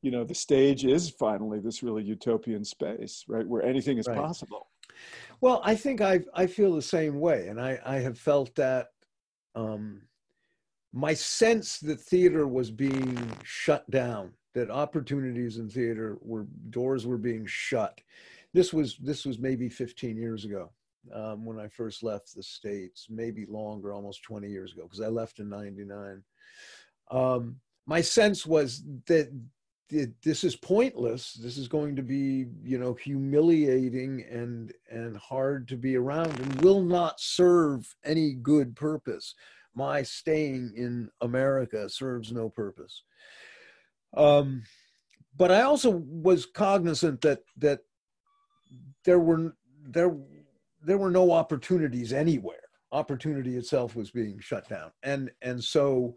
[0.02, 4.18] you know the stage is finally this really utopian space right where anything is right.
[4.18, 4.68] possible
[5.42, 8.88] well i think i i feel the same way and i i have felt that
[9.56, 10.02] um
[10.94, 17.20] my sense that theater was being shut down, that opportunities in theater were doors were
[17.20, 18.02] being shut.
[18.54, 20.72] This was this was maybe 15 years ago
[21.14, 25.08] um, when I first left the states, maybe longer, almost 20 years ago, because I
[25.08, 26.24] left in '99.
[27.12, 29.30] Um, my sense was that
[29.90, 35.78] this is pointless this is going to be you know humiliating and and hard to
[35.78, 39.34] be around and will not serve any good purpose
[39.78, 43.04] my staying in America serves no purpose.
[44.16, 44.64] Um,
[45.36, 47.82] but I also was cognizant that that
[49.06, 49.56] there were
[49.88, 50.18] there
[50.82, 52.56] there were no opportunities anywhere.
[52.92, 56.16] Opportunity itself was being shut down, and and so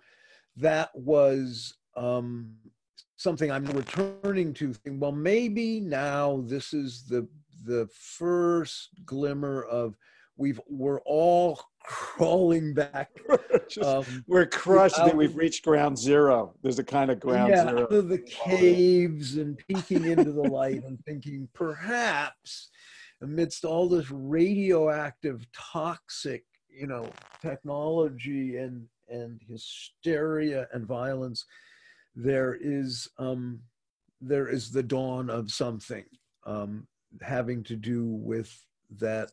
[0.56, 2.54] that was um,
[3.20, 4.72] something I'm returning to.
[4.72, 7.28] Think, well, maybe now this is the
[7.64, 9.94] the first glimmer of
[10.36, 13.10] we've we're all crawling back.
[13.68, 16.54] Just, um, we're crushed that we've reached ground zero.
[16.62, 17.82] There's a kind of ground yeah, zero.
[17.82, 22.70] Out of the caves and peeking into the light and thinking perhaps
[23.22, 27.10] amidst all this radioactive, toxic, you know,
[27.42, 31.44] technology and and hysteria and violence,
[32.14, 33.60] there is um,
[34.20, 36.04] there is the dawn of something
[36.46, 36.86] um,
[37.22, 38.62] having to do with
[38.98, 39.30] that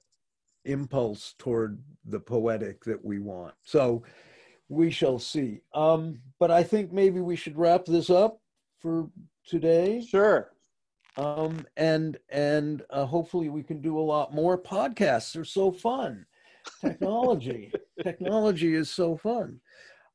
[0.65, 3.53] impulse toward the poetic that we want.
[3.63, 4.03] So
[4.69, 5.61] we shall see.
[5.73, 8.39] Um, but I think maybe we should wrap this up
[8.79, 9.09] for
[9.45, 10.05] today.
[10.05, 10.51] Sure.
[11.15, 15.33] Um, and and uh, hopefully we can do a lot more podcasts.
[15.33, 16.25] They're so fun.
[16.81, 17.71] Technology,
[18.03, 19.59] technology is so fun.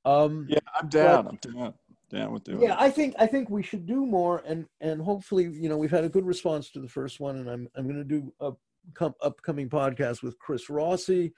[0.04, 1.24] Um, yeah, I'm down.
[1.24, 1.74] But, I'm down.
[2.12, 2.62] Down with doing.
[2.62, 5.90] Yeah, I think I think we should do more, and and hopefully, you know, we've
[5.90, 8.52] had a good response to the first one, and I'm I'm going to do a
[8.94, 11.32] com- upcoming podcast with Chris Rossi.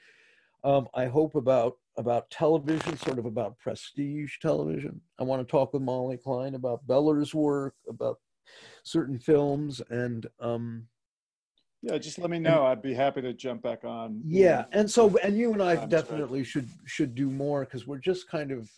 [0.64, 5.01] Um, I hope about about television, sort of about prestige television.
[5.20, 8.18] I want to talk with Molly Klein about Beller's work, about
[8.83, 10.89] certain films, and um,
[11.83, 12.61] yeah, just let me know.
[12.61, 14.22] And, I'd be happy to jump back on.
[14.25, 16.47] Yeah, and so and you and I definitely right.
[16.47, 18.70] should should do more because we're just kind of.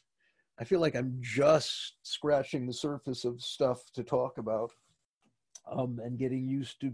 [0.58, 4.72] I feel like I'm just scratching the surface of stuff to talk about,
[5.70, 6.92] um, and getting used to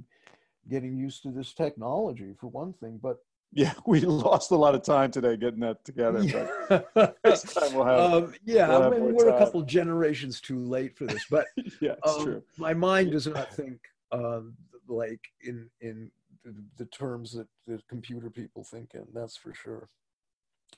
[0.68, 2.98] getting used to this technology for one thing.
[3.02, 3.18] But
[3.52, 6.48] yeah, we lost a lot of time today getting that together.
[6.94, 8.12] But this time we'll have.
[8.12, 9.34] Um, yeah, we'll have I mean, we're time.
[9.34, 11.46] a couple generations too late for this, but
[11.80, 12.42] yeah, it's um, true.
[12.56, 13.78] My mind does not think
[14.10, 14.54] um,
[14.88, 16.10] like in in
[16.44, 19.06] the, the terms that the computer people think in.
[19.14, 19.88] That's for sure.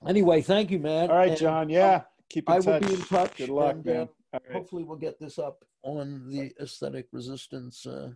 [0.06, 1.10] Anyway, thank you, man.
[1.10, 1.68] All right, and, John.
[1.68, 2.82] Yeah, keep in I touch.
[2.82, 3.36] will be in touch.
[3.36, 4.08] Good luck, and, man.
[4.32, 4.52] Uh, right.
[4.52, 7.86] Hopefully, we'll get this up on the aesthetic resistance.
[7.86, 8.10] Uh,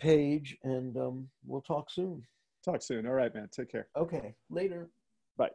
[0.00, 2.26] page, and um, we'll talk soon.
[2.64, 3.06] Talk soon.
[3.06, 3.48] All right, man.
[3.52, 3.86] Take care.
[3.96, 4.34] Okay.
[4.48, 4.90] Later.
[5.36, 5.50] Bye.